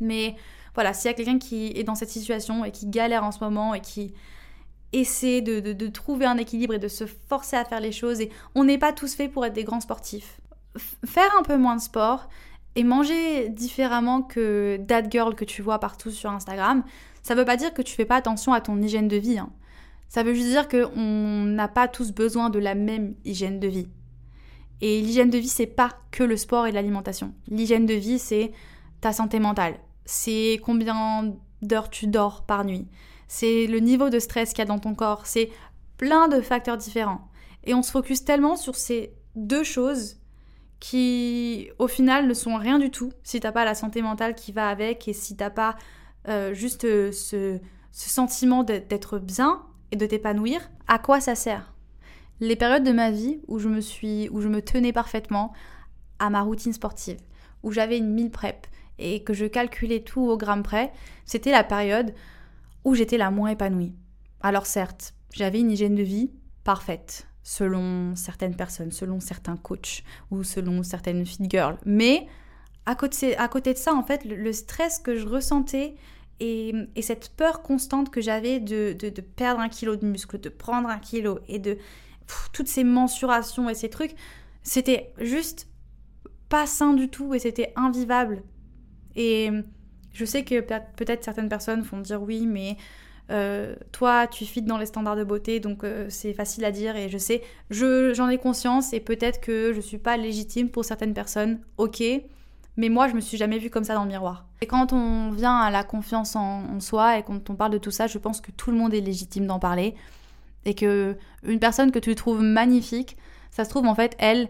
Mais 0.00 0.36
voilà, 0.74 0.92
s'il 0.92 1.10
y 1.10 1.14
a 1.14 1.14
quelqu'un 1.14 1.38
qui 1.38 1.72
est 1.74 1.84
dans 1.84 1.94
cette 1.94 2.10
situation 2.10 2.64
et 2.64 2.72
qui 2.72 2.86
galère 2.86 3.24
en 3.24 3.32
ce 3.32 3.42
moment 3.42 3.74
et 3.74 3.80
qui 3.80 4.12
essaie 4.92 5.40
de, 5.40 5.60
de, 5.60 5.88
trouver 5.88 6.26
un 6.26 6.36
équilibre 6.36 6.74
et 6.74 6.78
de 6.78 6.88
se 6.88 7.04
forcer 7.06 7.56
à 7.56 7.64
faire 7.64 7.80
les 7.80 7.92
choses, 7.92 8.20
et 8.20 8.30
on 8.54 8.64
n'est 8.64 8.78
pas 8.78 8.92
tous 8.92 9.14
faits 9.14 9.30
pour 9.32 9.46
être 9.46 9.52
des 9.52 9.62
grands 9.62 9.80
sportifs. 9.80 10.40
faire 11.06 11.30
un 11.38 11.42
peu 11.42 11.56
moins 11.56 11.76
de 11.76 11.80
sport, 11.80 12.28
et 12.76 12.84
manger 12.84 13.48
différemment 13.48 14.22
que 14.22 14.80
that 14.86 15.10
girl 15.10 15.34
que 15.34 15.44
tu 15.44 15.62
vois 15.62 15.78
partout 15.78 16.10
sur 16.10 16.30
Instagram, 16.30 16.84
ça 17.22 17.34
veut 17.34 17.44
pas 17.44 17.56
dire 17.56 17.74
que 17.74 17.82
tu 17.82 17.94
fais 17.94 18.04
pas 18.04 18.16
attention 18.16 18.52
à 18.52 18.60
ton 18.60 18.80
hygiène 18.80 19.08
de 19.08 19.16
vie. 19.16 19.38
Hein. 19.38 19.50
Ça 20.08 20.22
veut 20.22 20.34
juste 20.34 20.48
dire 20.48 20.68
qu'on 20.68 21.44
n'a 21.44 21.68
pas 21.68 21.88
tous 21.88 22.12
besoin 22.12 22.50
de 22.50 22.58
la 22.58 22.74
même 22.74 23.14
hygiène 23.24 23.60
de 23.60 23.68
vie. 23.68 23.88
Et 24.80 25.00
l'hygiène 25.00 25.30
de 25.30 25.38
vie, 25.38 25.48
c'est 25.48 25.66
pas 25.66 25.90
que 26.10 26.24
le 26.24 26.36
sport 26.36 26.66
et 26.66 26.72
l'alimentation. 26.72 27.34
L'hygiène 27.48 27.86
de 27.86 27.94
vie, 27.94 28.18
c'est 28.18 28.52
ta 29.00 29.12
santé 29.12 29.38
mentale. 29.38 29.76
C'est 30.06 30.60
combien 30.64 31.34
d'heures 31.62 31.90
tu 31.90 32.06
dors 32.06 32.44
par 32.44 32.64
nuit. 32.64 32.88
C'est 33.28 33.66
le 33.66 33.78
niveau 33.78 34.10
de 34.10 34.18
stress 34.18 34.50
qu'il 34.50 34.60
y 34.60 34.62
a 34.62 34.64
dans 34.64 34.78
ton 34.78 34.94
corps. 34.94 35.26
C'est 35.26 35.50
plein 35.98 36.28
de 36.28 36.40
facteurs 36.40 36.78
différents. 36.78 37.28
Et 37.64 37.74
on 37.74 37.82
se 37.82 37.90
focus 37.90 38.24
tellement 38.24 38.56
sur 38.56 38.74
ces 38.74 39.12
deux 39.36 39.62
choses 39.62 40.16
qui, 40.80 41.68
au 41.78 41.86
final, 41.86 42.26
ne 42.26 42.34
sont 42.34 42.56
rien 42.56 42.78
du 42.78 42.90
tout 42.90 43.12
si 43.22 43.38
t'as 43.38 43.52
pas 43.52 43.66
la 43.66 43.74
santé 43.74 44.00
mentale 44.00 44.34
qui 44.34 44.50
va 44.50 44.68
avec 44.68 45.06
et 45.08 45.12
si 45.12 45.36
t'as 45.36 45.50
pas 45.50 45.76
euh, 46.28 46.54
juste 46.54 46.84
euh, 46.84 47.12
ce, 47.12 47.58
sentiment 47.92 48.62
d'être 48.62 49.18
bien 49.18 49.62
et 49.90 49.96
de 49.96 50.06
t'épanouir, 50.06 50.70
à 50.86 50.98
quoi 50.98 51.20
ça 51.20 51.34
sert? 51.34 51.74
Les 52.40 52.56
périodes 52.56 52.84
de 52.84 52.92
ma 52.92 53.10
vie 53.10 53.40
où 53.48 53.58
je 53.58 53.68
me 53.68 53.80
suis, 53.80 54.28
où 54.30 54.40
je 54.40 54.48
me 54.48 54.62
tenais 54.62 54.92
parfaitement 54.92 55.52
à 56.18 56.30
ma 56.30 56.42
routine 56.42 56.72
sportive, 56.72 57.20
où 57.62 57.72
j'avais 57.72 57.98
une 57.98 58.12
mille 58.12 58.30
prep 58.30 58.66
et 58.98 59.24
que 59.24 59.34
je 59.34 59.46
calculais 59.46 60.00
tout 60.00 60.22
au 60.22 60.36
gramme 60.36 60.62
près, 60.62 60.92
c'était 61.24 61.50
la 61.50 61.64
période 61.64 62.14
où 62.84 62.94
j'étais 62.94 63.18
la 63.18 63.30
moins 63.30 63.50
épanouie. 63.50 63.94
Alors 64.40 64.66
certes, 64.66 65.14
j'avais 65.32 65.60
une 65.60 65.70
hygiène 65.70 65.94
de 65.94 66.02
vie 66.02 66.30
parfaite, 66.64 67.26
selon 67.42 68.14
certaines 68.14 68.56
personnes, 68.56 68.92
selon 68.92 69.20
certains 69.20 69.56
coachs 69.56 70.02
ou 70.30 70.44
selon 70.44 70.82
certaines 70.82 71.26
fit 71.26 71.48
girls, 71.48 71.78
mais 71.84 72.26
à 72.86 72.94
côté, 72.94 73.36
à 73.36 73.48
côté 73.48 73.72
de 73.72 73.78
ça, 73.78 73.94
en 73.94 74.02
fait, 74.02 74.24
le, 74.24 74.52
stress 74.52 74.98
que 74.98 75.16
je 75.16 75.26
ressentais 75.26 75.94
et, 76.40 76.72
cette 77.02 77.30
peur 77.36 77.62
constante 77.62 78.10
que 78.10 78.20
j'avais 78.20 78.60
de, 78.60 78.94
perdre 79.36 79.60
un 79.60 79.68
kilo 79.68 79.96
de 79.96 80.06
muscle, 80.06 80.40
de 80.40 80.48
prendre 80.48 80.88
un 80.88 80.98
kilo 80.98 81.40
et 81.48 81.58
de 81.58 81.78
toutes 82.52 82.68
ces 82.68 82.84
mensurations 82.84 83.68
et 83.68 83.74
ces 83.74 83.90
trucs, 83.90 84.14
c'était 84.62 85.12
juste 85.18 85.68
pas 86.48 86.66
sain 86.66 86.94
du 86.94 87.08
tout 87.08 87.34
et 87.34 87.38
c'était 87.38 87.72
invivable. 87.76 88.42
Et 89.16 89.50
je 90.12 90.24
sais 90.24 90.44
que 90.44 90.60
peut-être 90.60 91.24
certaines 91.24 91.48
personnes 91.48 91.82
vont 91.82 92.00
dire 92.00 92.22
oui, 92.22 92.46
mais 92.46 92.76
euh, 93.30 93.76
toi, 93.92 94.26
tu 94.26 94.44
fites 94.44 94.64
dans 94.64 94.78
les 94.78 94.86
standards 94.86 95.16
de 95.16 95.24
beauté, 95.24 95.60
donc 95.60 95.84
euh, 95.84 96.06
c'est 96.08 96.32
facile 96.32 96.64
à 96.64 96.72
dire 96.72 96.96
et 96.96 97.08
je 97.08 97.18
sais, 97.18 97.42
j'en 97.70 98.28
ai 98.28 98.38
conscience 98.38 98.92
et 98.92 99.00
peut-être 99.00 99.40
que 99.40 99.72
je 99.72 99.80
suis 99.80 99.98
pas 99.98 100.16
légitime 100.16 100.68
pour 100.68 100.84
certaines 100.84 101.14
personnes, 101.14 101.60
ok, 101.76 102.02
mais 102.80 102.88
moi, 102.88 103.08
je 103.08 103.14
me 103.14 103.20
suis 103.20 103.36
jamais 103.36 103.58
vue 103.58 103.68
comme 103.68 103.84
ça 103.84 103.94
dans 103.94 104.04
le 104.04 104.08
miroir. 104.08 104.46
Et 104.62 104.66
quand 104.66 104.94
on 104.94 105.30
vient 105.32 105.58
à 105.58 105.70
la 105.70 105.84
confiance 105.84 106.34
en, 106.34 106.80
soi 106.80 107.18
et 107.18 107.22
quand 107.22 107.50
on 107.50 107.54
parle 107.54 107.72
de 107.72 107.78
tout 107.78 107.90
ça, 107.90 108.06
je 108.06 108.16
pense 108.16 108.40
que 108.40 108.50
tout 108.52 108.70
le 108.70 108.78
monde 108.78 108.94
est 108.94 109.02
légitime 109.02 109.46
d'en 109.46 109.58
parler. 109.58 109.94
Et 110.64 110.74
que 110.74 111.18
une 111.42 111.58
personne 111.58 111.92
que 111.92 111.98
tu 111.98 112.14
trouves 112.14 112.40
magnifique, 112.40 113.18
ça 113.50 113.66
se 113.66 113.70
trouve 113.70 113.86
en 113.86 113.94
fait, 113.94 114.16
elle, 114.18 114.48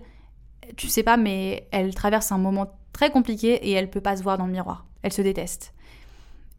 tu 0.77 0.87
sais 0.87 1.03
pas, 1.03 1.17
mais 1.17 1.67
elle 1.73 1.93
traverse 1.93 2.31
un 2.31 2.39
moment 2.39 2.73
très 2.93 3.11
compliqué 3.11 3.55
et 3.69 3.73
elle 3.73 3.91
peut 3.91 4.01
pas 4.01 4.17
se 4.17 4.23
voir 4.23 4.39
dans 4.39 4.47
le 4.47 4.53
miroir. 4.53 4.87
Elle 5.03 5.13
se 5.13 5.23
déteste. 5.23 5.75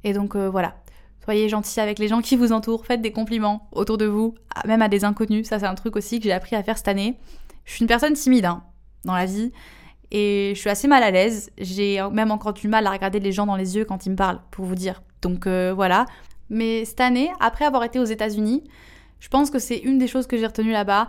Et 0.04 0.12
donc 0.12 0.36
euh, 0.36 0.50
voilà. 0.50 0.76
Soyez 1.24 1.48
gentils 1.48 1.80
avec 1.80 2.00
les 2.00 2.10
gens 2.10 2.22
qui 2.22 2.36
vous 2.36 2.52
entourent, 2.52 2.86
faites 2.86 3.02
des 3.02 3.14
compliments 3.14 3.70
autour 3.72 3.98
de 3.98 4.06
vous, 4.06 4.36
même 4.66 4.82
à 4.82 4.90
des 4.90 5.06
inconnus. 5.06 5.48
Ça, 5.48 5.60
c'est 5.60 5.68
un 5.68 5.76
truc 5.76 5.96
aussi 5.96 6.20
que 6.20 6.26
j'ai 6.26 6.34
appris 6.34 6.58
à 6.58 6.64
faire 6.64 6.78
cette 6.78 6.90
année. 6.90 7.18
Je 7.64 7.74
suis 7.74 7.82
une 7.82 7.88
personne 7.88 8.14
timide 8.14 8.46
hein, 8.46 8.64
dans 9.06 9.14
la 9.14 9.26
vie 9.26 9.54
et 10.12 10.52
je 10.56 10.60
suis 10.60 10.69
assez 10.69 10.88
mal 10.88 11.04
à 11.04 11.12
l'aise. 11.12 11.52
J'ai 11.58 12.02
même 12.12 12.32
encore 12.32 12.54
du 12.54 12.67
mal 12.67 12.86
à 12.88 12.91
regarder 12.91 13.19
les 13.19 13.32
gens 13.32 13.45
dans 13.45 13.56
les 13.56 13.76
yeux 13.78 13.86
quand 13.86 14.06
ils 14.06 14.12
me 14.12 14.15
parlent, 14.15 14.41
pour 14.52 14.65
vous 14.65 14.76
dire. 14.76 15.02
Donc 15.21 15.47
euh, 15.47 15.74
voilà. 15.74 16.06
Mais 16.50 16.84
cette 16.86 17.02
année, 17.02 17.32
après 17.39 17.65
avoir 17.65 17.84
été 17.84 18.00
aux 18.00 18.06
États-Unis, 18.06 18.63
je 19.19 19.30
pense 19.30 19.50
que 19.50 19.60
c'est 19.60 19.78
une 19.78 19.97
des 19.97 20.08
choses 20.08 20.28
que 20.28 20.38
j'ai 20.38 20.45
retenues 20.45 20.71
là-bas. 20.71 21.08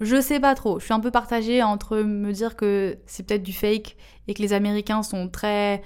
Je 0.00 0.20
sais 0.20 0.40
pas 0.40 0.54
trop. 0.54 0.78
Je 0.78 0.84
suis 0.84 0.94
un 0.94 1.00
peu 1.00 1.10
partagée 1.10 1.62
entre 1.62 1.98
me 1.98 2.32
dire 2.32 2.56
que 2.56 2.98
c'est 3.06 3.26
peut-être 3.26 3.42
du 3.42 3.52
fake 3.52 3.96
et 4.28 4.34
que 4.34 4.42
les 4.42 4.52
Américains 4.52 5.02
sont 5.02 5.28
très 5.28 5.82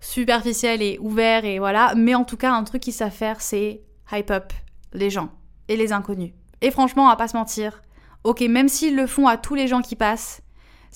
superficiels 0.00 0.82
et 0.82 0.98
ouverts 1.00 1.44
et 1.44 1.58
voilà. 1.58 1.94
Mais 1.96 2.14
en 2.14 2.24
tout 2.24 2.36
cas, 2.36 2.52
un 2.52 2.64
truc 2.64 2.82
qu'ils 2.82 2.92
savent 2.92 3.12
faire, 3.12 3.40
c'est 3.40 3.82
hype 4.12 4.30
up 4.30 4.52
les 4.92 5.10
gens 5.10 5.30
et 5.68 5.76
les 5.76 5.92
inconnus. 5.92 6.32
Et 6.62 6.70
franchement, 6.70 7.08
va 7.08 7.16
pas 7.16 7.28
se 7.28 7.36
mentir. 7.36 7.82
Ok, 8.24 8.40
même 8.40 8.68
s'ils 8.68 8.96
le 8.96 9.06
font 9.06 9.28
à 9.28 9.36
tous 9.36 9.54
les 9.54 9.68
gens 9.68 9.82
qui 9.82 9.94
passent, 9.96 10.40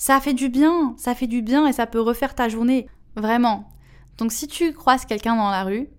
ça 0.01 0.19
fait 0.19 0.33
du 0.33 0.49
bien, 0.49 0.95
ça 0.97 1.13
fait 1.13 1.27
du 1.27 1.43
bien 1.43 1.67
et 1.67 1.73
ça 1.73 1.85
peut 1.85 2.01
refaire 2.01 2.33
ta 2.33 2.49
journée, 2.49 2.87
vraiment. 3.15 3.69
Donc 4.17 4.31
si 4.31 4.47
tu 4.47 4.73
croises 4.73 5.05
quelqu'un 5.05 5.35
dans 5.35 5.51
la 5.51 5.63
rue 5.63 5.89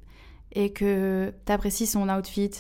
et 0.51 0.73
que 0.73 1.33
t'apprécies 1.45 1.87
son 1.87 2.09
outfit 2.09 2.51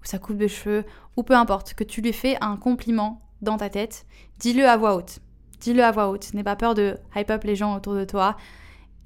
ou 0.00 0.04
sa 0.04 0.20
coupe 0.20 0.36
de 0.36 0.46
cheveux 0.46 0.84
ou 1.16 1.24
peu 1.24 1.34
importe, 1.34 1.74
que 1.74 1.82
tu 1.82 2.02
lui 2.02 2.12
fais 2.12 2.36
un 2.40 2.56
compliment 2.56 3.20
dans 3.40 3.56
ta 3.56 3.68
tête, 3.68 4.06
dis-le 4.38 4.64
à 4.68 4.76
voix 4.76 4.94
haute. 4.94 5.18
Dis-le 5.58 5.82
à 5.82 5.90
voix 5.90 6.08
haute. 6.08 6.32
N'aie 6.34 6.44
pas 6.44 6.54
peur 6.54 6.74
de 6.74 6.96
hype 7.16 7.30
up 7.30 7.42
les 7.42 7.56
gens 7.56 7.74
autour 7.74 7.96
de 7.96 8.04
toi 8.04 8.36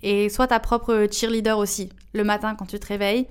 et 0.02 0.28
sois 0.28 0.48
ta 0.48 0.60
propre 0.60 1.08
cheerleader 1.10 1.56
aussi 1.56 1.88
le 2.12 2.24
matin 2.24 2.56
quand 2.56 2.66
tu 2.66 2.78
te 2.78 2.88
réveilles 2.88 3.26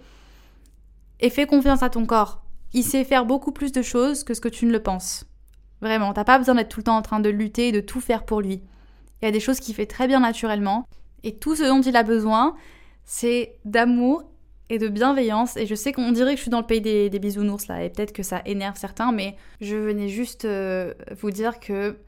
et 1.19 1.29
fais 1.29 1.45
confiance 1.45 1.83
à 1.83 1.91
ton 1.91 2.07
corps. 2.07 2.41
Il 2.73 2.83
sait 2.83 3.03
faire 3.03 3.27
beaucoup 3.27 3.51
plus 3.51 3.71
de 3.71 3.83
choses 3.83 4.23
que 4.23 4.33
ce 4.33 4.41
que 4.41 4.49
tu 4.49 4.65
ne 4.65 4.71
le 4.71 4.81
penses. 4.81 5.27
Vraiment, 5.85 6.13
t'as 6.13 6.23
pas 6.23 6.39
besoin 6.39 6.55
d'être 6.55 6.69
tout 6.69 6.79
le 6.79 6.85
temps 6.85 6.97
en 6.97 7.03
train 7.03 7.19
de 7.19 7.29
lutter 7.29 7.67
et 7.67 7.71
de 7.71 7.79
tout 7.79 8.01
faire 8.01 8.25
pour 8.25 8.41
lui. 8.41 8.59
Il 9.21 9.25
y 9.25 9.27
a 9.27 9.31
des 9.31 9.39
choses 9.39 9.59
qu'il 9.59 9.75
fait 9.75 9.85
très 9.85 10.07
bien 10.07 10.19
naturellement. 10.19 10.87
Et 11.23 11.35
tout 11.35 11.55
ce 11.55 11.61
dont 11.61 11.79
il 11.79 11.95
a 11.95 12.01
besoin, 12.01 12.55
c'est 13.03 13.59
d'amour 13.65 14.23
et 14.69 14.79
de 14.79 14.87
bienveillance. 14.87 15.57
Et 15.57 15.67
je 15.67 15.75
sais 15.75 15.91
qu'on 15.93 16.11
dirait 16.11 16.31
que 16.31 16.37
je 16.37 16.41
suis 16.41 16.49
dans 16.49 16.61
le 16.61 16.65
pays 16.65 16.81
des, 16.81 17.19
bisounours 17.19 17.67
là, 17.67 17.83
et 17.83 17.91
peut-être 17.91 18.13
que 18.13 18.23
ça 18.23 18.41
énerve 18.45 18.77
certains, 18.77 19.11
mais 19.11 19.35
je 19.61 19.75
venais 19.75 20.07
juste 20.07 20.45
euh, 20.45 20.95
vous 21.21 21.29
dire 21.29 21.59
que 21.59 21.99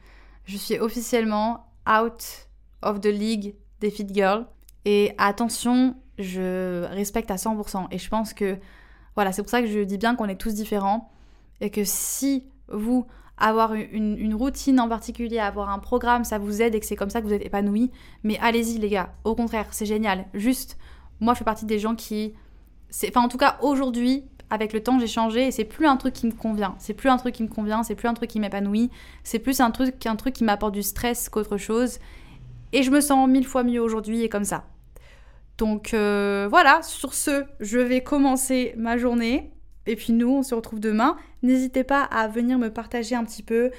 je 0.46 0.58
suis 0.58 0.80
officiellement 0.80 1.68
out 1.88 2.48
of 2.82 3.00
the 3.00 3.06
league 3.06 3.54
des 3.80 3.92
fit 3.92 4.08
girls. 4.12 4.48
Et 4.86 5.14
attention, 5.20 5.96
je 6.18 6.84
respecte 6.86 7.30
à 7.30 7.36
100%. 7.36 7.90
Et 7.92 8.00
je 8.00 8.10
pense 8.10 8.34
que, 8.34 8.58
voilà, 9.14 9.32
c'est 9.34 9.44
pour 9.44 9.52
ça 9.52 9.62
que 9.62 9.68
je 9.68 9.82
dis 9.82 10.00
bien 10.00 10.16
qu'on 10.16 10.30
est 10.30 10.42
tous 10.42 10.56
différents. 10.56 11.12
Et 11.62 11.70
que 11.70 11.84
si 11.84 12.44
vous, 12.70 13.06
avoir 13.38 13.74
une, 13.74 14.34
routine 14.34 14.80
en 14.80 14.90
particulier, 14.90 15.40
avoir 15.40 15.70
un 15.70 15.80
programme, 15.80 16.24
ça 16.24 16.40
vous 16.40 16.62
aide 16.62 16.76
et 16.76 16.80
que 16.80 16.86
c'est 16.86 16.96
comme 16.96 17.10
ça 17.10 17.22
que 17.22 17.28
vous 17.28 17.34
êtes 17.34 17.46
épanoui, 17.46 17.92
mais 18.24 18.38
allez-y 18.40 18.80
les 18.80 18.90
gars, 18.90 19.14
au 19.24 19.36
contraire, 19.36 19.68
c'est 19.72 19.86
génial. 19.86 20.26
Juste, 20.34 20.78
moi 21.20 21.34
je 21.34 21.40
fais 21.40 21.46
partie 21.46 21.66
des 21.66 21.80
gens 21.80 21.96
qui... 21.96 22.34
Enfin 23.08 23.22
en 23.22 23.28
tout 23.28 23.38
cas 23.38 23.58
aujourd'hui, 23.62 24.24
avec 24.50 24.74
le 24.74 24.82
temps 24.82 24.98
j'ai 24.98 25.08
changé 25.08 25.48
et 25.48 25.52
c'est 25.52 25.66
plus 25.66 25.86
un 25.86 25.98
truc 25.98 26.14
qui 26.14 26.26
me 26.26 26.32
convient. 26.32 26.76
C'est 26.80 26.94
plus 26.94 27.10
un 27.10 27.18
truc 27.18 27.36
qui 27.36 27.44
me 27.44 27.48
convient, 27.48 27.84
c'est 27.84 27.96
plus 27.96 28.08
un 28.08 28.14
truc 28.14 28.30
qui 28.30 28.40
m'épanouit, 28.40 28.90
c'est 29.24 29.40
plus 29.40 29.60
un 29.60 29.72
truc, 29.72 30.06
un 30.06 30.16
truc 30.16 30.34
qui 30.34 30.44
m'apporte 30.44 30.74
du 30.74 30.84
stress 30.84 31.30
qu'autre 31.30 31.58
chose. 31.58 32.00
Et 32.74 32.84
je 32.84 32.92
me 32.92 33.02
sens 33.02 33.30
mille 33.30 33.46
fois 33.46 33.64
mieux 33.64 33.82
aujourd'hui 33.82 34.24
et 34.24 34.30
comme 34.30 34.46
ça. 34.46 34.66
Donc 35.58 35.94
euh, 35.94 36.48
voilà, 36.50 36.82
sur 36.82 37.14
ce, 37.14 37.44
je 37.60 37.80
vais 37.80 38.02
commencer 38.02 38.74
ma 38.78 38.98
journée. 38.98 39.52
Et 39.88 39.96
puis 39.96 40.14
nous, 40.14 40.30
on 40.30 40.44
se 40.44 40.54
retrouve 40.54 40.80
demain. 40.80 41.18
N'hésitez 41.44 41.84
pas 41.84 42.04
à 42.04 42.28
venir 42.28 42.58
me 42.58 42.70
partager 42.70 43.16
un 43.16 43.24
petit 43.24 43.44
peu 43.44 43.72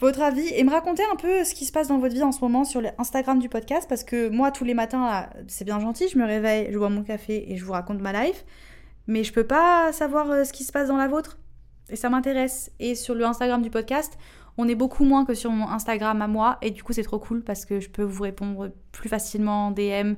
votre 0.00 0.22
avis 0.22 0.48
et 0.54 0.64
me 0.64 0.70
raconter 0.70 1.02
un 1.12 1.16
peu 1.16 1.44
ce 1.44 1.54
qui 1.54 1.66
se 1.66 1.72
passe 1.72 1.88
dans 1.88 1.98
votre 1.98 2.14
vie 2.14 2.22
en 2.22 2.32
ce 2.32 2.40
moment 2.40 2.64
sur 2.64 2.80
l'Instagram 2.80 3.38
du 3.38 3.50
podcast 3.50 3.86
parce 3.86 4.02
que 4.02 4.30
moi 4.30 4.50
tous 4.50 4.64
les 4.64 4.72
matins 4.72 5.28
c'est 5.46 5.66
bien 5.66 5.78
gentil, 5.78 6.08
je 6.08 6.18
me 6.18 6.24
réveille, 6.24 6.68
je 6.72 6.78
bois 6.78 6.88
mon 6.88 7.02
café 7.02 7.52
et 7.52 7.56
je 7.58 7.64
vous 7.64 7.72
raconte 7.72 8.00
ma 8.00 8.24
life, 8.24 8.46
mais 9.06 9.24
je 9.24 9.32
peux 9.32 9.46
pas 9.46 9.92
savoir 9.92 10.30
euh, 10.30 10.44
ce 10.44 10.54
qui 10.54 10.64
se 10.64 10.72
passe 10.72 10.88
dans 10.88 10.96
la 10.96 11.06
vôtre 11.06 11.38
et 11.90 11.96
ça 11.96 12.08
m'intéresse. 12.08 12.72
Et 12.80 12.94
sur 12.94 13.14
le 13.14 13.24
Instagram 13.26 13.60
du 13.60 13.68
podcast, 13.68 14.16
on 14.56 14.68
est 14.68 14.74
beaucoup 14.74 15.04
moins 15.04 15.26
que 15.26 15.34
sur 15.34 15.50
mon 15.50 15.68
Instagram 15.68 16.22
à 16.22 16.28
moi 16.28 16.56
et 16.62 16.70
du 16.70 16.82
coup 16.82 16.94
c'est 16.94 17.02
trop 17.02 17.18
cool 17.18 17.44
parce 17.44 17.66
que 17.66 17.78
je 17.78 17.90
peux 17.90 18.02
vous 18.02 18.22
répondre 18.22 18.70
plus 18.92 19.10
facilement 19.10 19.66
en 19.66 19.70
DM. 19.70 20.14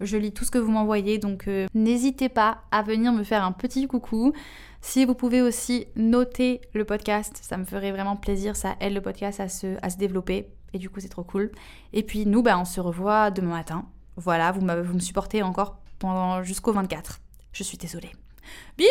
Je 0.00 0.16
lis 0.16 0.32
tout 0.32 0.44
ce 0.44 0.50
que 0.50 0.58
vous 0.58 0.72
m'envoyez 0.72 1.18
donc 1.18 1.46
euh, 1.46 1.66
n'hésitez 1.74 2.28
pas 2.28 2.62
à 2.72 2.82
venir 2.82 3.12
me 3.12 3.22
faire 3.22 3.44
un 3.44 3.52
petit 3.52 3.86
coucou. 3.86 4.32
Si 4.80 5.04
vous 5.04 5.14
pouvez 5.14 5.42
aussi 5.42 5.86
noter 5.94 6.60
le 6.72 6.84
podcast, 6.84 7.38
ça 7.42 7.56
me 7.56 7.64
ferait 7.64 7.92
vraiment 7.92 8.16
plaisir, 8.16 8.56
ça 8.56 8.76
aide 8.80 8.94
le 8.94 9.02
podcast 9.02 9.40
à 9.40 9.48
se, 9.48 9.96
développer 9.98 10.48
et 10.72 10.78
du 10.78 10.88
coup 10.88 11.00
c'est 11.00 11.08
trop 11.08 11.24
cool. 11.24 11.52
Et 11.92 12.02
puis 12.02 12.26
nous, 12.26 12.42
bah, 12.42 12.58
on 12.58 12.64
se 12.64 12.80
revoit 12.80 13.30
demain 13.30 13.50
matin. 13.50 13.86
Voilà, 14.16 14.52
vous, 14.52 14.60
vous 14.60 14.94
me 14.94 15.00
supportez 15.00 15.42
encore 15.42 15.78
pendant 15.98 16.42
jusqu'au 16.42 16.72
24. 16.72 17.20
Je 17.52 17.62
suis 17.62 17.76
désolée. 17.76 18.12
Bisous 18.76 18.90